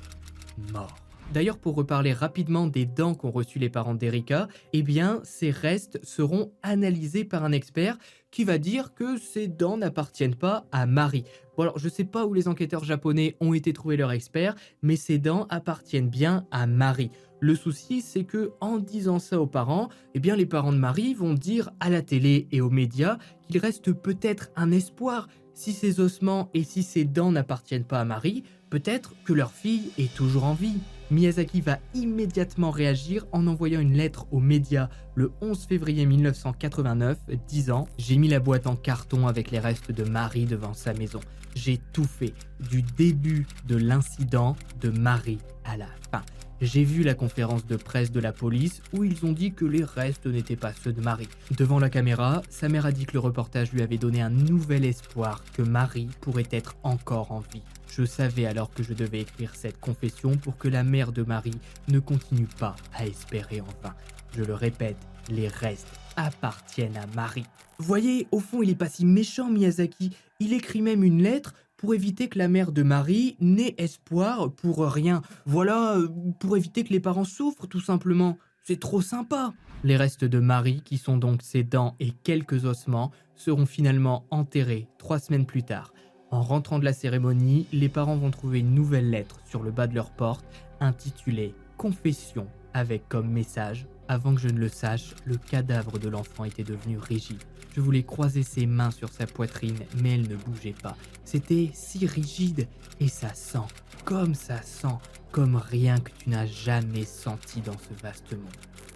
mort. 0.72 1.03
D'ailleurs, 1.32 1.58
pour 1.58 1.76
reparler 1.76 2.14
rapidement 2.14 2.68
des 2.68 2.86
dents 2.86 3.16
qu'ont 3.16 3.32
reçues 3.32 3.60
les 3.60 3.70
parents 3.70 3.96
d'Erika, 3.96 4.48
eh 4.72 4.84
bien, 4.84 5.20
ces 5.24 5.50
restes 5.50 6.00
seront 6.04 6.52
analysés 6.62 7.26
par 7.26 7.44
un 7.44 7.52
expert 7.52 7.98
qui 8.30 8.44
va 8.44 8.58
dire 8.58 8.94
que 8.94 9.18
ces 9.18 9.48
dents 9.48 9.78
n'appartiennent 9.78 10.36
pas 10.36 10.66
à 10.72 10.86
Marie. 10.86 11.24
Bon 11.56 11.64
alors, 11.64 11.78
je 11.78 11.88
sais 11.88 12.04
pas 12.04 12.26
où 12.26 12.34
les 12.34 12.48
enquêteurs 12.48 12.84
japonais 12.84 13.36
ont 13.40 13.54
été 13.54 13.74
trouver 13.74 13.96
leur 13.96 14.12
expert, 14.12 14.56
mais 14.82 14.96
ces 14.96 15.20
dents 15.20 15.46
appartiennent 15.50 16.10
bien 16.10 16.46
à 16.52 16.66
Marie. 16.66 17.12
Le 17.40 17.56
souci, 17.56 18.02
c'est 18.02 18.24
que 18.24 18.52
en 18.60 18.78
disant 18.78 19.20
ça 19.20 19.40
aux 19.40 19.48
parents, 19.48 19.90
eh 20.16 20.20
bien 20.20 20.36
les 20.36 20.46
parents 20.46 20.72
de 20.72 20.78
Marie 20.78 21.14
vont 21.14 21.34
dire 21.34 21.70
à 21.80 21.90
la 21.90 22.02
télé 22.02 22.48
et 22.52 22.62
aux 22.62 22.70
médias 22.70 23.18
qu'il 23.48 23.58
reste 23.60 23.92
peut-être 23.92 24.50
un 24.56 24.72
espoir. 24.72 25.28
Si 25.54 25.74
ces 25.74 26.00
ossements 26.00 26.50
et 26.56 26.64
si 26.64 26.82
ces 26.82 27.06
dents 27.06 27.32
n'appartiennent 27.32 27.84
pas 27.84 28.00
à 28.00 28.06
Marie, 28.06 28.44
peut-être 28.74 29.14
que 29.24 29.34
leur 29.34 29.52
fille 29.52 29.92
est 30.00 30.12
toujours 30.16 30.46
en 30.46 30.56
vie. 30.56 30.80
Miyazaki 31.12 31.62
va 31.62 31.78
immédiatement 31.94 32.72
réagir 32.72 33.24
en 33.32 33.46
envoyant 33.46 33.80
une 33.80 33.94
lettre 33.94 34.26
aux 34.32 34.40
médias 34.40 34.90
le 35.14 35.32
11 35.42 35.66
février 35.66 36.08
1989 36.08 37.20
disant 37.48 37.88
J'ai 38.00 38.18
mis 38.18 38.30
la 38.30 38.40
boîte 38.40 38.66
en 38.66 38.76
carton 38.76 39.28
avec 39.28 39.52
les 39.52 39.60
restes 39.60 39.92
de 39.92 40.04
Marie 40.04 40.46
devant 40.46 40.74
sa 40.74 40.96
maison. 40.96 41.20
J'ai 41.54 41.80
tout 41.94 42.06
fait, 42.06 42.34
du 42.72 42.82
début 42.82 43.46
de 43.68 43.76
l'incident 43.76 44.56
de 44.82 44.90
Marie 44.90 45.38
à 45.66 45.78
la 45.78 45.90
fin. 46.12 46.24
J'ai 46.60 46.84
vu 46.84 47.04
la 47.04 47.14
conférence 47.14 47.68
de 47.68 47.76
presse 47.76 48.12
de 48.12 48.20
la 48.20 48.32
police 48.32 48.82
où 48.92 49.04
ils 49.04 49.24
ont 49.24 49.34
dit 49.34 49.54
que 49.54 49.66
les 49.66 49.84
restes 49.84 50.26
n'étaient 50.26 50.56
pas 50.56 50.74
ceux 50.74 50.94
de 50.94 51.02
Marie. 51.02 51.30
Devant 51.56 51.78
la 51.78 51.92
caméra, 51.92 52.42
sa 52.50 52.70
mère 52.70 52.88
a 52.88 52.92
dit 52.92 53.06
que 53.06 53.14
le 53.14 53.20
reportage 53.20 53.72
lui 53.72 53.84
avait 53.84 54.00
donné 54.00 54.24
un 54.24 54.32
nouvel 54.32 54.84
espoir 54.84 55.44
que 55.54 55.62
Marie 55.62 56.10
pourrait 56.22 56.50
être 56.50 56.76
encore 56.82 57.32
en 57.32 57.42
vie. 57.42 57.62
Je 57.96 58.06
savais 58.06 58.48
alors 58.48 58.72
que 58.72 58.82
je 58.82 58.96
devais 58.96 59.22
écrire 59.22 59.54
cette 59.54 59.80
confession 59.80 60.36
pour 60.36 60.58
que 60.58 60.68
la 60.68 60.84
mère 60.84 61.12
de 61.12 61.22
Marie 61.22 61.60
ne 61.90 62.00
continue 62.00 62.48
pas 62.48 62.76
à 62.92 63.06
espérer 63.06 63.62
en 63.62 63.68
vain. 63.84 63.94
Je 64.36 64.44
le 64.44 64.56
répète, 64.56 64.98
les 65.30 65.48
restes 65.48 65.94
appartiennent 66.16 66.98
à 66.98 67.06
Marie. 67.16 67.46
Voyez, 67.78 68.26
au 68.32 68.40
fond, 68.40 68.64
il 68.64 68.72
est 68.72 68.76
pas 68.76 68.90
si 68.90 69.06
méchant, 69.06 69.48
Miyazaki. 69.48 70.10
Il 70.40 70.54
écrit 70.54 70.82
même 70.82 71.04
une 71.04 71.22
lettre 71.22 71.54
pour 71.78 71.94
éviter 71.94 72.30
que 72.30 72.40
la 72.40 72.48
mère 72.48 72.72
de 72.72 72.82
Marie 72.82 73.36
n'ait 73.40 73.76
espoir 73.78 74.52
pour 74.52 74.84
rien. 74.88 75.22
Voilà, 75.46 75.98
euh, 75.98 76.08
pour 76.40 76.58
éviter 76.58 76.84
que 76.84 76.94
les 76.94 77.00
parents 77.00 77.26
souffrent, 77.26 77.68
tout 77.68 77.82
simplement. 77.82 78.40
C'est 78.64 78.80
trop 78.80 79.02
sympa. 79.02 79.54
Les 79.84 79.98
restes 79.98 80.26
de 80.26 80.40
Marie, 80.40 80.82
qui 80.84 80.98
sont 80.98 81.18
donc 81.18 81.44
ses 81.44 81.64
dents 81.64 81.96
et 82.00 82.10
quelques 82.10 82.66
ossements, 82.66 83.12
seront 83.36 83.68
finalement 83.68 84.26
enterrés 84.32 84.88
trois 84.98 85.20
semaines 85.20 85.46
plus 85.46 85.62
tard. 85.62 85.94
En 86.34 86.42
rentrant 86.42 86.80
de 86.80 86.84
la 86.84 86.94
cérémonie, 86.94 87.68
les 87.72 87.90
parents 87.90 88.18
vont 88.18 88.32
trouver 88.32 88.62
une 88.62 88.74
nouvelle 88.74 89.12
lettre 89.12 89.40
sur 89.46 89.62
le 89.62 89.70
bas 89.70 89.86
de 89.86 89.94
leur 89.94 90.10
porte 90.10 90.44
intitulée 90.80 91.54
Confession 91.78 92.48
avec 92.74 93.08
comme 93.08 93.30
message 93.30 93.86
Avant 94.08 94.34
que 94.34 94.42
je 94.42 94.48
ne 94.48 94.58
le 94.58 94.68
sache, 94.68 95.14
le 95.26 95.38
cadavre 95.38 96.00
de 96.00 96.10
l'enfant 96.10 96.44
était 96.44 96.64
devenu 96.64 96.98
rigide. 96.98 97.44
Je 97.76 97.82
voulais 97.82 98.02
croiser 98.02 98.42
ses 98.42 98.66
mains 98.66 98.90
sur 98.90 99.10
sa 99.10 99.28
poitrine, 99.28 99.78
mais 100.02 100.16
elle 100.16 100.28
ne 100.28 100.36
bougeait 100.36 100.74
pas. 100.74 100.98
C'était 101.24 101.70
si 101.72 102.08
rigide 102.08 102.68
et 103.00 103.10
ça 103.10 103.36
sent, 103.36 103.68
comme 104.04 104.34
ça 104.34 104.60
sent, 104.64 104.98
comme 105.32 105.56
rien 105.56 106.00
que 106.00 106.10
tu 106.18 106.32
n'as 106.32 106.48
jamais 106.48 107.06
senti 107.06 107.62
dans 107.62 107.78
ce 107.78 107.94
vaste 108.02 108.32
monde. 108.32 108.50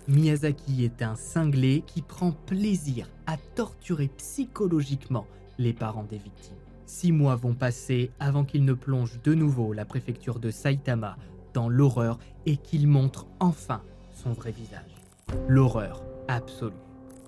Miyazaki 0.07 0.85
est 0.85 1.03
un 1.03 1.15
cinglé 1.15 1.83
qui 1.85 2.01
prend 2.01 2.31
plaisir 2.31 3.07
à 3.27 3.37
torturer 3.53 4.07
psychologiquement 4.17 5.27
les 5.59 5.73
parents 5.73 6.07
des 6.09 6.17
victimes. 6.17 6.56
Six 6.87 7.11
mois 7.11 7.35
vont 7.35 7.53
passer 7.53 8.11
avant 8.17 8.45
qu'il 8.45 8.63
ne 8.63 8.71
plonge 8.71 9.21
de 9.21 9.33
nouveau 9.33 9.73
la 9.73 9.83
préfecture 9.83 10.39
de 10.39 10.49
Saitama 10.49 11.17
dans 11.53 11.67
l'horreur 11.67 12.17
et 12.45 12.55
qu'il 12.55 12.87
montre 12.87 13.27
enfin 13.41 13.81
son 14.13 14.31
vrai 14.31 14.51
visage. 14.51 14.95
L'horreur 15.49 16.01
absolue. 16.29 16.73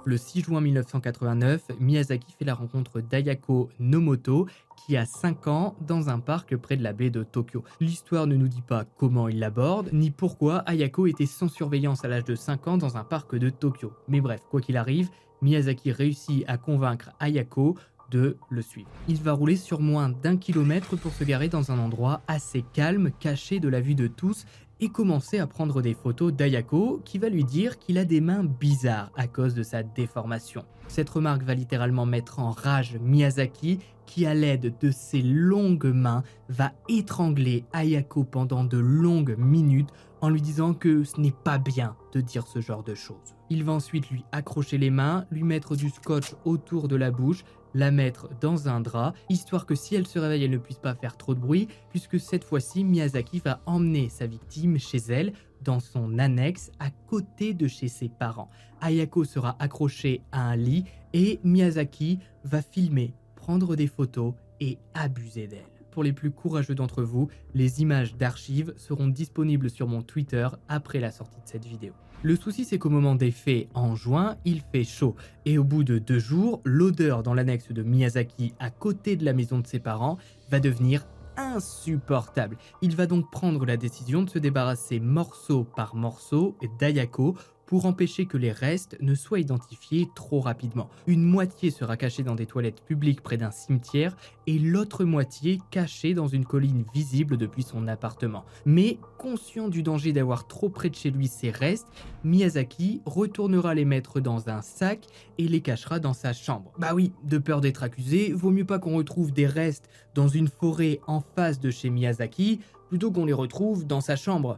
Le 0.05 0.15
6 0.15 0.43
juin 0.43 0.61
1989, 0.61 1.71
Miyazaki 1.81 2.33
fait 2.39 2.45
la 2.45 2.53
rencontre 2.53 3.01
d'Ayako 3.01 3.69
Nomoto, 3.79 4.47
qui 4.77 4.95
a 4.95 5.05
5 5.05 5.47
ans, 5.47 5.75
dans 5.85 6.07
un 6.07 6.19
parc 6.19 6.55
près 6.55 6.77
de 6.77 6.83
la 6.83 6.93
baie 6.93 7.09
de 7.09 7.23
Tokyo. 7.23 7.65
L'histoire 7.81 8.27
ne 8.27 8.37
nous 8.37 8.47
dit 8.47 8.61
pas 8.61 8.85
comment 8.97 9.27
il 9.27 9.39
l'aborde, 9.39 9.89
ni 9.91 10.09
pourquoi 10.09 10.59
Ayako 10.59 11.07
était 11.07 11.25
sans 11.25 11.49
surveillance 11.49 12.05
à 12.05 12.07
l'âge 12.07 12.23
de 12.23 12.35
5 12.35 12.67
ans 12.69 12.77
dans 12.77 12.95
un 12.95 13.03
parc 13.03 13.35
de 13.35 13.49
Tokyo. 13.49 13.91
Mais 14.07 14.21
bref, 14.21 14.39
quoi 14.49 14.61
qu'il 14.61 14.77
arrive, 14.77 15.09
Miyazaki 15.41 15.91
réussit 15.91 16.43
à 16.47 16.57
convaincre 16.57 17.11
Ayako 17.19 17.75
de 18.11 18.37
le 18.49 18.61
suivre. 18.61 18.89
Il 19.07 19.17
va 19.17 19.33
rouler 19.33 19.55
sur 19.55 19.81
moins 19.81 20.09
d'un 20.09 20.37
kilomètre 20.37 20.95
pour 20.95 21.13
se 21.13 21.23
garer 21.23 21.49
dans 21.49 21.71
un 21.71 21.79
endroit 21.79 22.21
assez 22.27 22.63
calme, 22.73 23.11
caché 23.19 23.59
de 23.59 23.69
la 23.69 23.81
vue 23.81 23.95
de 23.95 24.07
tous, 24.07 24.45
et 24.81 24.89
commencer 24.89 25.39
à 25.39 25.47
prendre 25.47 25.81
des 25.81 25.93
photos 25.93 26.33
d'Ayako 26.33 27.01
qui 27.03 27.17
va 27.17 27.29
lui 27.29 27.43
dire 27.43 27.79
qu'il 27.79 27.97
a 27.97 28.05
des 28.05 28.21
mains 28.21 28.43
bizarres 28.43 29.11
à 29.15 29.27
cause 29.27 29.53
de 29.53 29.63
sa 29.63 29.83
déformation. 29.83 30.63
Cette 30.87 31.09
remarque 31.09 31.43
va 31.43 31.53
littéralement 31.53 32.05
mettre 32.05 32.39
en 32.39 32.51
rage 32.51 32.97
Miyazaki 33.01 33.79
qui 34.05 34.25
à 34.25 34.33
l'aide 34.33 34.73
de 34.79 34.89
ses 34.89 35.21
longues 35.21 35.91
mains 35.93 36.23
va 36.47 36.71
étrangler 36.87 37.65
Ayako 37.73 38.23
pendant 38.23 38.63
de 38.63 38.77
longues 38.77 39.35
minutes 39.37 39.89
en 40.21 40.29
lui 40.29 40.41
disant 40.41 40.73
que 40.73 41.03
ce 41.03 41.19
n'est 41.21 41.31
pas 41.31 41.59
bien 41.59 41.95
de 42.13 42.21
dire 42.21 42.47
ce 42.47 42.59
genre 42.59 42.83
de 42.83 42.95
choses. 42.95 43.35
Il 43.49 43.63
va 43.63 43.73
ensuite 43.73 44.09
lui 44.09 44.23
accrocher 44.31 44.77
les 44.77 44.91
mains, 44.91 45.25
lui 45.31 45.43
mettre 45.43 45.75
du 45.75 45.89
scotch 45.89 46.35
autour 46.45 46.87
de 46.87 46.95
la 46.95 47.09
bouche, 47.09 47.43
la 47.73 47.91
mettre 47.91 48.29
dans 48.41 48.67
un 48.67 48.79
drap, 48.79 49.13
histoire 49.29 49.65
que 49.65 49.75
si 49.75 49.95
elle 49.95 50.07
se 50.07 50.19
réveille, 50.19 50.43
elle 50.43 50.51
ne 50.51 50.57
puisse 50.57 50.77
pas 50.77 50.95
faire 50.95 51.17
trop 51.17 51.33
de 51.33 51.39
bruit, 51.39 51.67
puisque 51.89 52.19
cette 52.19 52.43
fois-ci, 52.43 52.83
Miyazaki 52.83 53.39
va 53.39 53.61
emmener 53.65 54.09
sa 54.09 54.27
victime 54.27 54.77
chez 54.77 54.99
elle, 55.09 55.33
dans 55.61 55.79
son 55.79 56.19
annexe, 56.19 56.71
à 56.79 56.89
côté 57.07 57.53
de 57.53 57.67
chez 57.67 57.87
ses 57.87 58.09
parents. 58.09 58.49
Ayako 58.81 59.23
sera 59.23 59.55
accrochée 59.59 60.21
à 60.31 60.49
un 60.49 60.55
lit 60.55 60.85
et 61.13 61.39
Miyazaki 61.43 62.19
va 62.43 62.61
filmer, 62.61 63.13
prendre 63.35 63.75
des 63.75 63.87
photos 63.87 64.33
et 64.59 64.77
abuser 64.93 65.47
d'elle. 65.47 65.65
Pour 65.91 66.03
les 66.03 66.13
plus 66.13 66.31
courageux 66.31 66.75
d'entre 66.75 67.03
vous, 67.03 67.29
les 67.53 67.81
images 67.81 68.15
d'archives 68.15 68.73
seront 68.77 69.07
disponibles 69.07 69.69
sur 69.69 69.87
mon 69.87 70.01
Twitter 70.01 70.47
après 70.67 70.99
la 70.99 71.11
sortie 71.11 71.41
de 71.41 71.47
cette 71.47 71.65
vidéo. 71.65 71.93
Le 72.21 72.35
souci 72.35 72.65
c'est 72.65 72.77
qu'au 72.77 72.89
moment 72.89 73.15
des 73.15 73.31
faits, 73.31 73.69
en 73.73 73.95
juin, 73.95 74.35
il 74.43 74.61
fait 74.73 74.83
chaud, 74.83 75.15
et 75.45 75.57
au 75.57 75.63
bout 75.63 75.85
de 75.85 75.99
deux 75.99 76.19
jours, 76.19 76.59
l'odeur 76.65 77.23
dans 77.23 77.33
l'annexe 77.33 77.71
de 77.71 77.81
Miyazaki 77.81 78.53
à 78.59 78.69
côté 78.69 79.15
de 79.15 79.23
la 79.23 79.31
maison 79.31 79.59
de 79.59 79.67
ses 79.67 79.79
parents 79.79 80.17
va 80.49 80.59
devenir 80.59 81.05
insupportable. 81.37 82.57
Il 82.81 82.97
va 82.97 83.05
donc 83.05 83.31
prendre 83.31 83.65
la 83.65 83.77
décision 83.77 84.23
de 84.23 84.29
se 84.29 84.37
débarrasser 84.37 84.99
morceau 84.99 85.63
par 85.63 85.95
morceau 85.95 86.57
d'Ayako 86.77 87.37
pour 87.69 87.85
empêcher 87.85 88.25
que 88.25 88.37
les 88.37 88.51
restes 88.51 88.97
ne 88.99 89.13
soient 89.13 89.39
identifiés 89.39 90.09
trop 90.15 90.39
rapidement. 90.39 90.89
Une 91.05 91.21
moitié 91.21 91.69
sera 91.69 91.97
cachée 91.97 92.23
dans 92.23 92.33
des 92.33 92.47
toilettes 92.47 92.81
publiques 92.81 93.21
près 93.21 93.37
d'un 93.37 93.51
cimetière 93.51 94.17
et 94.47 94.57
l'autre 94.57 95.05
moitié 95.05 95.61
cachée 95.69 96.15
dans 96.15 96.25
une 96.25 96.45
colline 96.45 96.83
visible 96.95 97.37
depuis 97.37 97.61
son 97.61 97.87
appartement. 97.87 98.43
Mais 98.65 98.97
conscient 99.19 99.67
du 99.67 99.83
danger 99.83 100.13
d'avoir 100.13 100.47
trop 100.47 100.69
près 100.69 100.89
de 100.89 100.95
chez 100.95 101.11
lui 101.11 101.27
ces 101.27 101.51
restes, 101.51 101.85
Miyazaki 102.23 103.03
retournera 103.05 103.75
les 103.75 103.85
mettre 103.85 104.19
dans 104.19 104.49
un 104.49 104.63
sac 104.63 105.05
et 105.37 105.47
les 105.47 105.61
cachera 105.61 105.99
dans 105.99 106.13
sa 106.13 106.33
chambre. 106.33 106.73
Bah 106.79 106.95
oui, 106.95 107.13
de 107.23 107.37
peur 107.37 107.61
d'être 107.61 107.83
accusé, 107.83 108.33
vaut 108.33 108.49
mieux 108.49 108.65
pas 108.65 108.79
qu'on 108.79 108.97
retrouve 108.97 109.31
des 109.31 109.45
restes 109.45 109.87
dans 110.15 110.27
une 110.27 110.47
forêt 110.47 111.01
en 111.05 111.21
face 111.21 111.59
de 111.59 111.69
chez 111.69 111.91
Miyazaki 111.91 112.61
plutôt 112.89 113.11
qu'on 113.11 113.25
les 113.25 113.33
retrouve 113.33 113.85
dans 113.85 114.01
sa 114.01 114.15
chambre. 114.15 114.57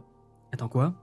Attends 0.50 0.68
quoi? 0.68 0.94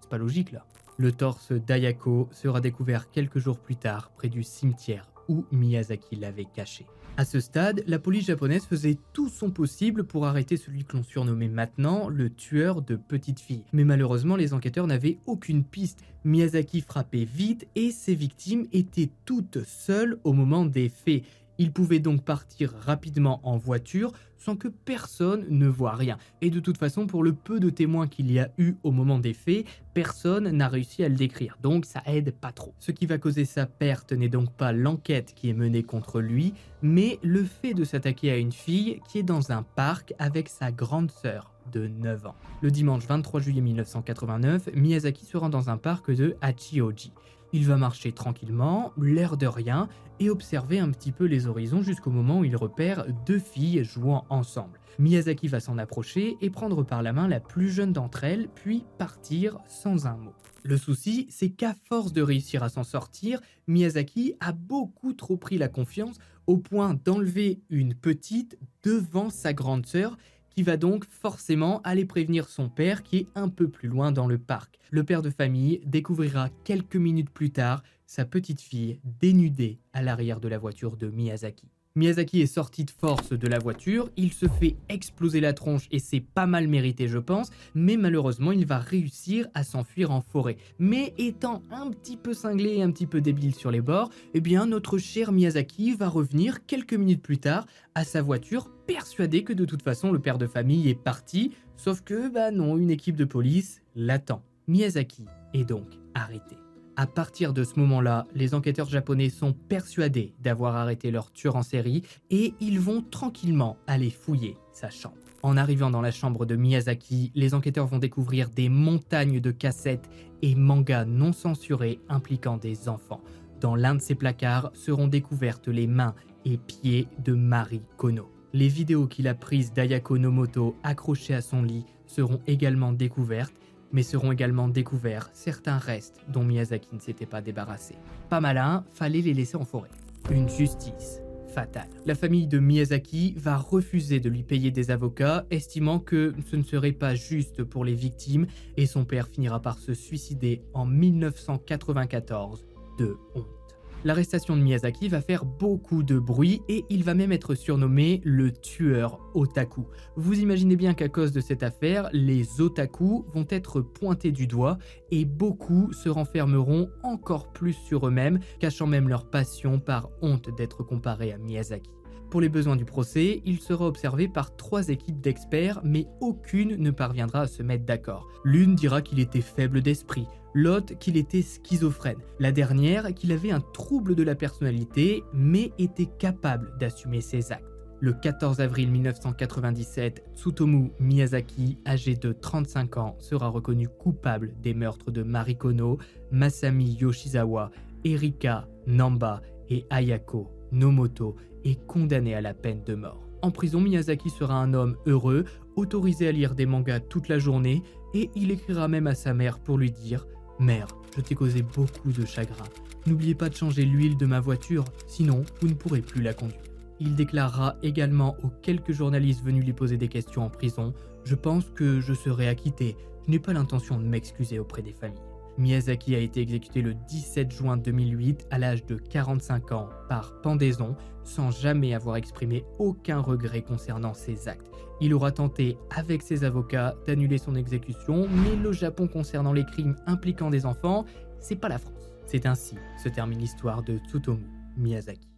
C'est 0.00 0.10
pas 0.10 0.18
logique 0.18 0.50
là. 0.50 0.66
Le 0.96 1.10
torse 1.10 1.50
d'Ayako 1.50 2.28
sera 2.30 2.60
découvert 2.60 3.10
quelques 3.10 3.38
jours 3.38 3.58
plus 3.58 3.76
tard 3.76 4.10
près 4.16 4.28
du 4.28 4.44
cimetière 4.44 5.10
où 5.28 5.44
Miyazaki 5.50 6.16
l'avait 6.16 6.44
caché. 6.44 6.86
À 7.16 7.24
ce 7.24 7.38
stade, 7.38 7.84
la 7.86 7.98
police 7.98 8.26
japonaise 8.26 8.64
faisait 8.64 8.98
tout 9.12 9.28
son 9.28 9.50
possible 9.50 10.04
pour 10.04 10.26
arrêter 10.26 10.56
celui 10.56 10.84
que 10.84 10.96
l'on 10.96 11.04
surnommait 11.04 11.48
maintenant 11.48 12.08
le 12.08 12.30
tueur 12.30 12.82
de 12.82 12.96
petites 12.96 13.38
filles. 13.38 13.64
Mais 13.72 13.84
malheureusement, 13.84 14.34
les 14.34 14.52
enquêteurs 14.52 14.88
n'avaient 14.88 15.18
aucune 15.26 15.64
piste. 15.64 16.00
Miyazaki 16.24 16.80
frappait 16.80 17.24
vite 17.24 17.68
et 17.76 17.92
ses 17.92 18.16
victimes 18.16 18.66
étaient 18.72 19.10
toutes 19.24 19.64
seules 19.64 20.18
au 20.24 20.32
moment 20.32 20.64
des 20.64 20.88
faits. 20.88 21.22
Il 21.58 21.72
pouvait 21.72 22.00
donc 22.00 22.24
partir 22.24 22.74
rapidement 22.80 23.40
en 23.42 23.56
voiture 23.56 24.12
sans 24.36 24.56
que 24.56 24.68
personne 24.68 25.46
ne 25.48 25.66
voit 25.66 25.94
rien. 25.94 26.18
Et 26.42 26.50
de 26.50 26.60
toute 26.60 26.76
façon, 26.76 27.06
pour 27.06 27.22
le 27.22 27.32
peu 27.32 27.60
de 27.60 27.70
témoins 27.70 28.08
qu'il 28.08 28.30
y 28.30 28.38
a 28.38 28.50
eu 28.58 28.74
au 28.82 28.90
moment 28.90 29.18
des 29.18 29.32
faits, 29.32 29.64
personne 29.94 30.50
n'a 30.50 30.68
réussi 30.68 31.02
à 31.02 31.08
le 31.08 31.14
décrire, 31.14 31.56
donc 31.62 31.86
ça 31.86 32.02
aide 32.06 32.32
pas 32.32 32.52
trop. 32.52 32.74
Ce 32.78 32.90
qui 32.90 33.06
va 33.06 33.16
causer 33.16 33.44
sa 33.46 33.64
perte 33.64 34.12
n'est 34.12 34.28
donc 34.28 34.52
pas 34.52 34.72
l'enquête 34.72 35.32
qui 35.34 35.48
est 35.48 35.54
menée 35.54 35.82
contre 35.82 36.20
lui, 36.20 36.52
mais 36.82 37.18
le 37.22 37.42
fait 37.44 37.72
de 37.72 37.84
s'attaquer 37.84 38.30
à 38.30 38.36
une 38.36 38.52
fille 38.52 39.00
qui 39.08 39.18
est 39.18 39.22
dans 39.22 39.50
un 39.50 39.62
parc 39.62 40.12
avec 40.18 40.48
sa 40.48 40.70
grande 40.70 41.10
sœur 41.10 41.54
de 41.72 41.86
9 41.86 42.26
ans. 42.26 42.34
Le 42.60 42.70
dimanche 42.70 43.06
23 43.06 43.40
juillet 43.40 43.62
1989, 43.62 44.70
Miyazaki 44.74 45.24
se 45.24 45.36
rend 45.36 45.48
dans 45.48 45.70
un 45.70 45.78
parc 45.78 46.10
de 46.10 46.36
Hachioji. 46.42 47.12
Il 47.54 47.66
va 47.66 47.76
marcher 47.76 48.10
tranquillement, 48.10 48.92
l'air 49.00 49.36
de 49.36 49.46
rien, 49.46 49.88
et 50.18 50.28
observer 50.28 50.80
un 50.80 50.90
petit 50.90 51.12
peu 51.12 51.24
les 51.24 51.46
horizons 51.46 51.82
jusqu'au 51.82 52.10
moment 52.10 52.40
où 52.40 52.44
il 52.44 52.56
repère 52.56 53.06
deux 53.26 53.38
filles 53.38 53.84
jouant 53.84 54.24
ensemble. 54.28 54.80
Miyazaki 54.98 55.46
va 55.46 55.60
s'en 55.60 55.78
approcher 55.78 56.36
et 56.40 56.50
prendre 56.50 56.82
par 56.82 57.00
la 57.00 57.12
main 57.12 57.28
la 57.28 57.38
plus 57.38 57.70
jeune 57.70 57.92
d'entre 57.92 58.24
elles, 58.24 58.48
puis 58.56 58.84
partir 58.98 59.58
sans 59.68 60.08
un 60.08 60.16
mot. 60.16 60.34
Le 60.64 60.76
souci, 60.76 61.28
c'est 61.30 61.50
qu'à 61.50 61.76
force 61.88 62.12
de 62.12 62.22
réussir 62.22 62.64
à 62.64 62.68
s'en 62.68 62.82
sortir, 62.82 63.40
Miyazaki 63.68 64.34
a 64.40 64.50
beaucoup 64.50 65.12
trop 65.12 65.36
pris 65.36 65.56
la 65.56 65.68
confiance 65.68 66.16
au 66.48 66.58
point 66.58 66.98
d'enlever 67.04 67.60
une 67.70 67.94
petite 67.94 68.58
devant 68.82 69.30
sa 69.30 69.52
grande 69.52 69.86
sœur 69.86 70.16
qui 70.54 70.62
va 70.62 70.76
donc 70.76 71.04
forcément 71.04 71.80
aller 71.82 72.04
prévenir 72.04 72.48
son 72.48 72.68
père 72.68 73.02
qui 73.02 73.18
est 73.18 73.26
un 73.34 73.48
peu 73.48 73.68
plus 73.68 73.88
loin 73.88 74.12
dans 74.12 74.28
le 74.28 74.38
parc. 74.38 74.78
Le 74.90 75.02
père 75.02 75.22
de 75.22 75.30
famille 75.30 75.80
découvrira 75.84 76.48
quelques 76.62 76.96
minutes 76.96 77.30
plus 77.30 77.50
tard 77.50 77.82
sa 78.06 78.24
petite 78.24 78.60
fille 78.60 79.00
dénudée 79.04 79.80
à 79.92 80.02
l'arrière 80.02 80.40
de 80.40 80.48
la 80.48 80.58
voiture 80.58 80.96
de 80.96 81.08
Miyazaki. 81.08 81.73
Miyazaki 81.96 82.40
est 82.40 82.46
sorti 82.46 82.84
de 82.84 82.90
force 82.90 83.30
de 83.30 83.46
la 83.46 83.60
voiture, 83.60 84.10
il 84.16 84.32
se 84.32 84.46
fait 84.48 84.74
exploser 84.88 85.38
la 85.40 85.52
tronche 85.52 85.86
et 85.92 86.00
c'est 86.00 86.18
pas 86.18 86.44
mal 86.46 86.66
mérité 86.66 87.06
je 87.06 87.18
pense, 87.18 87.50
mais 87.76 87.96
malheureusement 87.96 88.50
il 88.50 88.66
va 88.66 88.78
réussir 88.78 89.46
à 89.54 89.62
s'enfuir 89.62 90.10
en 90.10 90.20
forêt. 90.20 90.56
Mais 90.80 91.14
étant 91.18 91.62
un 91.70 91.92
petit 91.92 92.16
peu 92.16 92.34
cinglé 92.34 92.78
et 92.78 92.82
un 92.82 92.90
petit 92.90 93.06
peu 93.06 93.20
débile 93.20 93.54
sur 93.54 93.70
les 93.70 93.80
bords, 93.80 94.10
eh 94.34 94.40
bien 94.40 94.66
notre 94.66 94.98
cher 94.98 95.30
Miyazaki 95.30 95.94
va 95.94 96.08
revenir 96.08 96.66
quelques 96.66 96.94
minutes 96.94 97.22
plus 97.22 97.38
tard 97.38 97.64
à 97.94 98.02
sa 98.02 98.22
voiture 98.22 98.72
persuadé 98.88 99.44
que 99.44 99.52
de 99.52 99.64
toute 99.64 99.82
façon 99.82 100.10
le 100.10 100.18
père 100.18 100.38
de 100.38 100.48
famille 100.48 100.88
est 100.88 101.00
parti, 101.00 101.52
sauf 101.76 102.00
que 102.00 102.28
bah 102.28 102.50
non, 102.50 102.76
une 102.76 102.90
équipe 102.90 103.14
de 103.14 103.24
police 103.24 103.82
l'attend. 103.94 104.42
Miyazaki 104.66 105.26
est 105.52 105.64
donc 105.64 105.86
arrêté. 106.16 106.56
À 106.96 107.08
partir 107.08 107.52
de 107.52 107.64
ce 107.64 107.78
moment-là, 107.80 108.28
les 108.36 108.54
enquêteurs 108.54 108.88
japonais 108.88 109.28
sont 109.28 109.52
persuadés 109.52 110.32
d'avoir 110.40 110.76
arrêté 110.76 111.10
leur 111.10 111.32
tueur 111.32 111.56
en 111.56 111.64
série 111.64 112.02
et 112.30 112.54
ils 112.60 112.78
vont 112.78 113.02
tranquillement 113.02 113.76
aller 113.88 114.10
fouiller 114.10 114.56
sa 114.72 114.90
chambre. 114.90 115.16
En 115.42 115.56
arrivant 115.56 115.90
dans 115.90 116.00
la 116.00 116.12
chambre 116.12 116.46
de 116.46 116.54
Miyazaki, 116.54 117.32
les 117.34 117.52
enquêteurs 117.52 117.88
vont 117.88 117.98
découvrir 117.98 118.48
des 118.48 118.68
montagnes 118.68 119.40
de 119.40 119.50
cassettes 119.50 120.08
et 120.40 120.54
mangas 120.54 121.04
non 121.04 121.32
censurés 121.32 121.98
impliquant 122.08 122.58
des 122.58 122.88
enfants. 122.88 123.22
Dans 123.60 123.74
l'un 123.74 123.96
de 123.96 124.00
ces 124.00 124.14
placards 124.14 124.70
seront 124.74 125.08
découvertes 125.08 125.68
les 125.68 125.88
mains 125.88 126.14
et 126.44 126.58
pieds 126.58 127.08
de 127.18 127.32
Mari 127.32 127.82
Kono. 127.96 128.30
Les 128.52 128.68
vidéos 128.68 129.08
qu'il 129.08 129.26
a 129.26 129.34
prises 129.34 129.72
d'Ayako 129.72 130.16
Nomoto 130.18 130.76
accrochées 130.84 131.34
à 131.34 131.42
son 131.42 131.62
lit 131.64 131.86
seront 132.06 132.40
également 132.46 132.92
découvertes 132.92 133.54
mais 133.94 134.02
seront 134.02 134.32
également 134.32 134.68
découverts 134.68 135.30
certains 135.32 135.78
restes 135.78 136.20
dont 136.28 136.44
Miyazaki 136.44 136.88
ne 136.92 137.00
s'était 137.00 137.24
pas 137.24 137.40
débarrassé. 137.40 137.94
Pas 138.28 138.40
malin, 138.40 138.84
fallait 138.92 139.22
les 139.22 139.32
laisser 139.32 139.56
en 139.56 139.64
forêt. 139.64 139.88
Une 140.30 140.48
justice 140.48 141.20
fatale. 141.54 141.88
La 142.04 142.16
famille 142.16 142.48
de 142.48 142.58
Miyazaki 142.58 143.34
va 143.36 143.56
refuser 143.56 144.18
de 144.18 144.28
lui 144.28 144.42
payer 144.42 144.72
des 144.72 144.90
avocats, 144.90 145.46
estimant 145.50 146.00
que 146.00 146.34
ce 146.50 146.56
ne 146.56 146.64
serait 146.64 146.92
pas 146.92 147.14
juste 147.14 147.62
pour 147.62 147.84
les 147.84 147.94
victimes, 147.94 148.48
et 148.76 148.86
son 148.86 149.04
père 149.04 149.28
finira 149.28 149.62
par 149.62 149.78
se 149.78 149.94
suicider 149.94 150.62
en 150.74 150.84
1994 150.84 152.66
de 152.98 153.16
honte. 153.36 153.63
L'arrestation 154.04 154.54
de 154.54 154.60
Miyazaki 154.60 155.08
va 155.08 155.22
faire 155.22 155.46
beaucoup 155.46 156.02
de 156.02 156.18
bruit 156.18 156.60
et 156.68 156.84
il 156.90 157.04
va 157.04 157.14
même 157.14 157.32
être 157.32 157.54
surnommé 157.54 158.20
le 158.22 158.52
tueur 158.52 159.18
otaku. 159.32 159.86
Vous 160.14 160.38
imaginez 160.40 160.76
bien 160.76 160.92
qu'à 160.92 161.08
cause 161.08 161.32
de 161.32 161.40
cette 161.40 161.62
affaire, 161.62 162.10
les 162.12 162.60
otaku 162.60 163.24
vont 163.32 163.46
être 163.48 163.80
pointés 163.80 164.30
du 164.30 164.46
doigt 164.46 164.76
et 165.10 165.24
beaucoup 165.24 165.90
se 165.94 166.10
renfermeront 166.10 166.90
encore 167.02 167.50
plus 167.52 167.72
sur 167.72 168.06
eux-mêmes, 168.06 168.40
cachant 168.60 168.86
même 168.86 169.08
leur 169.08 169.30
passion 169.30 169.80
par 169.80 170.10
honte 170.20 170.54
d'être 170.54 170.82
comparés 170.82 171.32
à 171.32 171.38
Miyazaki. 171.38 171.90
Pour 172.30 172.42
les 172.42 172.48
besoins 172.48 172.76
du 172.76 172.84
procès, 172.84 173.40
il 173.46 173.60
sera 173.60 173.86
observé 173.86 174.28
par 174.28 174.56
trois 174.56 174.88
équipes 174.88 175.20
d'experts, 175.20 175.80
mais 175.84 176.06
aucune 176.20 176.76
ne 176.76 176.90
parviendra 176.90 177.42
à 177.42 177.46
se 177.46 177.62
mettre 177.62 177.84
d'accord. 177.84 178.26
L'une 178.44 178.74
dira 178.74 179.02
qu'il 179.02 179.20
était 179.20 179.40
faible 179.40 179.80
d'esprit, 179.80 180.26
l'autre 180.54 180.96
qu'il 180.98 181.16
était 181.16 181.42
schizophrène, 181.42 182.18
la 182.38 182.52
dernière 182.52 183.12
qu'il 183.12 183.32
avait 183.32 183.50
un 183.50 183.60
trouble 183.60 184.14
de 184.14 184.22
la 184.22 184.34
personnalité, 184.34 185.22
mais 185.34 185.72
était 185.78 186.08
capable 186.18 186.72
d'assumer 186.78 187.20
ses 187.20 187.52
actes. 187.52 187.64
Le 188.00 188.12
14 188.12 188.60
avril 188.60 188.90
1997, 188.90 190.24
Tsutomu 190.34 190.92
Miyazaki, 191.00 191.78
âgé 191.86 192.14
de 192.16 192.32
35 192.32 192.96
ans, 192.98 193.16
sera 193.18 193.48
reconnu 193.48 193.88
coupable 193.88 194.54
des 194.60 194.74
meurtres 194.74 195.10
de 195.10 195.22
Marikono, 195.22 195.98
Masami 196.30 196.96
Yoshizawa, 197.00 197.70
Erika 198.04 198.68
Namba 198.86 199.40
et 199.70 199.86
Ayako 199.90 200.50
Nomoto, 200.72 201.36
est 201.64 201.82
condamné 201.86 202.34
à 202.34 202.40
la 202.40 202.52
peine 202.52 202.84
de 202.84 202.94
mort. 202.94 203.24
En 203.42 203.50
prison, 203.50 203.80
Miyazaki 203.80 204.28
sera 204.28 204.54
un 204.54 204.74
homme 204.74 204.96
heureux, 205.06 205.44
autorisé 205.76 206.28
à 206.28 206.32
lire 206.32 206.54
des 206.54 206.66
mangas 206.66 207.00
toute 207.00 207.28
la 207.28 207.38
journée, 207.38 207.82
et 208.12 208.30
il 208.34 208.50
écrira 208.50 208.86
même 208.86 209.06
à 209.06 209.14
sa 209.14 209.34
mère 209.34 209.58
pour 209.58 209.78
lui 209.78 209.90
dire 209.90 210.26
Mère, 210.60 210.86
je 211.16 211.20
t'ai 211.20 211.34
causé 211.34 211.62
beaucoup 211.62 212.12
de 212.12 212.24
chagrin. 212.24 212.64
N'oubliez 213.06 213.34
pas 213.34 213.48
de 213.48 213.56
changer 213.56 213.84
l'huile 213.84 214.16
de 214.16 214.26
ma 214.26 214.40
voiture, 214.40 214.84
sinon 215.06 215.44
vous 215.60 215.68
ne 215.68 215.74
pourrez 215.74 216.00
plus 216.00 216.22
la 216.22 216.32
conduire. 216.32 216.60
Il 217.00 217.16
déclarera 217.16 217.76
également 217.82 218.36
aux 218.42 218.50
quelques 218.62 218.92
journalistes 218.92 219.44
venus 219.44 219.64
lui 219.64 219.72
poser 219.72 219.96
des 219.96 220.08
questions 220.08 220.44
en 220.44 220.50
prison 220.50 220.94
Je 221.24 221.34
pense 221.34 221.64
que 221.74 222.00
je 222.00 222.14
serai 222.14 222.48
acquitté. 222.48 222.96
Je 223.26 223.32
n'ai 223.32 223.38
pas 223.38 223.52
l'intention 223.52 223.98
de 223.98 224.04
m'excuser 224.04 224.58
auprès 224.58 224.82
des 224.82 224.92
familles. 224.92 225.18
Miyazaki 225.58 226.14
a 226.16 226.18
été 226.18 226.40
exécuté 226.40 226.82
le 226.82 226.94
17 226.94 227.50
juin 227.52 227.76
2008 227.76 228.46
à 228.50 228.58
l'âge 228.58 228.84
de 228.86 228.96
45 228.96 229.72
ans 229.72 229.88
par 230.08 230.40
pendaison 230.42 230.96
sans 231.22 231.50
jamais 231.50 231.94
avoir 231.94 232.16
exprimé 232.16 232.64
aucun 232.78 233.20
regret 233.20 233.62
concernant 233.62 234.14
ses 234.14 234.48
actes. 234.48 234.66
Il 235.00 235.14
aura 235.14 235.32
tenté 235.32 235.76
avec 235.90 236.22
ses 236.22 236.44
avocats 236.44 236.94
d'annuler 237.06 237.38
son 237.38 237.54
exécution, 237.54 238.28
mais 238.28 238.56
le 238.56 238.72
Japon 238.72 239.08
concernant 239.08 239.52
les 239.52 239.64
crimes 239.64 239.96
impliquant 240.06 240.50
des 240.50 240.66
enfants, 240.66 241.04
c'est 241.38 241.56
pas 241.56 241.68
la 241.68 241.78
France. 241.78 242.12
C'est 242.26 242.46
ainsi 242.46 242.76
se 243.02 243.08
termine 243.08 243.38
l'histoire 243.38 243.82
de 243.82 243.98
Tsutomu 243.98 244.46
Miyazaki. 244.76 245.33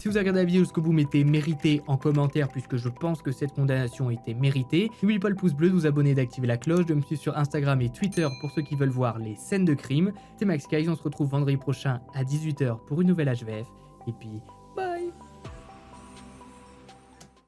Si 0.00 0.08
vous 0.08 0.16
avez 0.16 0.20
regardé 0.20 0.40
la 0.40 0.46
vidéo 0.46 0.62
jusqu'au 0.62 0.80
bout, 0.80 0.92
mettez 0.92 1.24
mérité 1.24 1.82
en 1.86 1.98
commentaire 1.98 2.48
puisque 2.48 2.76
je 2.76 2.88
pense 2.88 3.20
que 3.20 3.32
cette 3.32 3.52
condamnation 3.52 4.08
était 4.08 4.32
méritée. 4.32 4.90
N'oubliez 5.02 5.20
pas 5.20 5.28
le 5.28 5.34
pouce 5.34 5.52
bleu, 5.52 5.68
de 5.68 5.74
vous 5.74 5.84
abonner, 5.84 6.14
d'activer 6.14 6.46
la 6.46 6.56
cloche, 6.56 6.86
de 6.86 6.94
me 6.94 7.02
suivre 7.02 7.20
sur 7.20 7.36
Instagram 7.36 7.82
et 7.82 7.90
Twitter 7.90 8.26
pour 8.40 8.50
ceux 8.50 8.62
qui 8.62 8.76
veulent 8.76 8.88
voir 8.88 9.18
les 9.18 9.36
scènes 9.36 9.66
de 9.66 9.74
crime. 9.74 10.14
C'est 10.38 10.46
Max 10.46 10.66
Guys, 10.66 10.88
on 10.88 10.96
se 10.96 11.02
retrouve 11.02 11.28
vendredi 11.28 11.58
prochain 11.58 12.00
à 12.14 12.24
18h 12.24 12.78
pour 12.86 13.02
une 13.02 13.08
nouvelle 13.08 13.28
HVF. 13.28 13.66
Et 14.06 14.12
puis, 14.18 14.40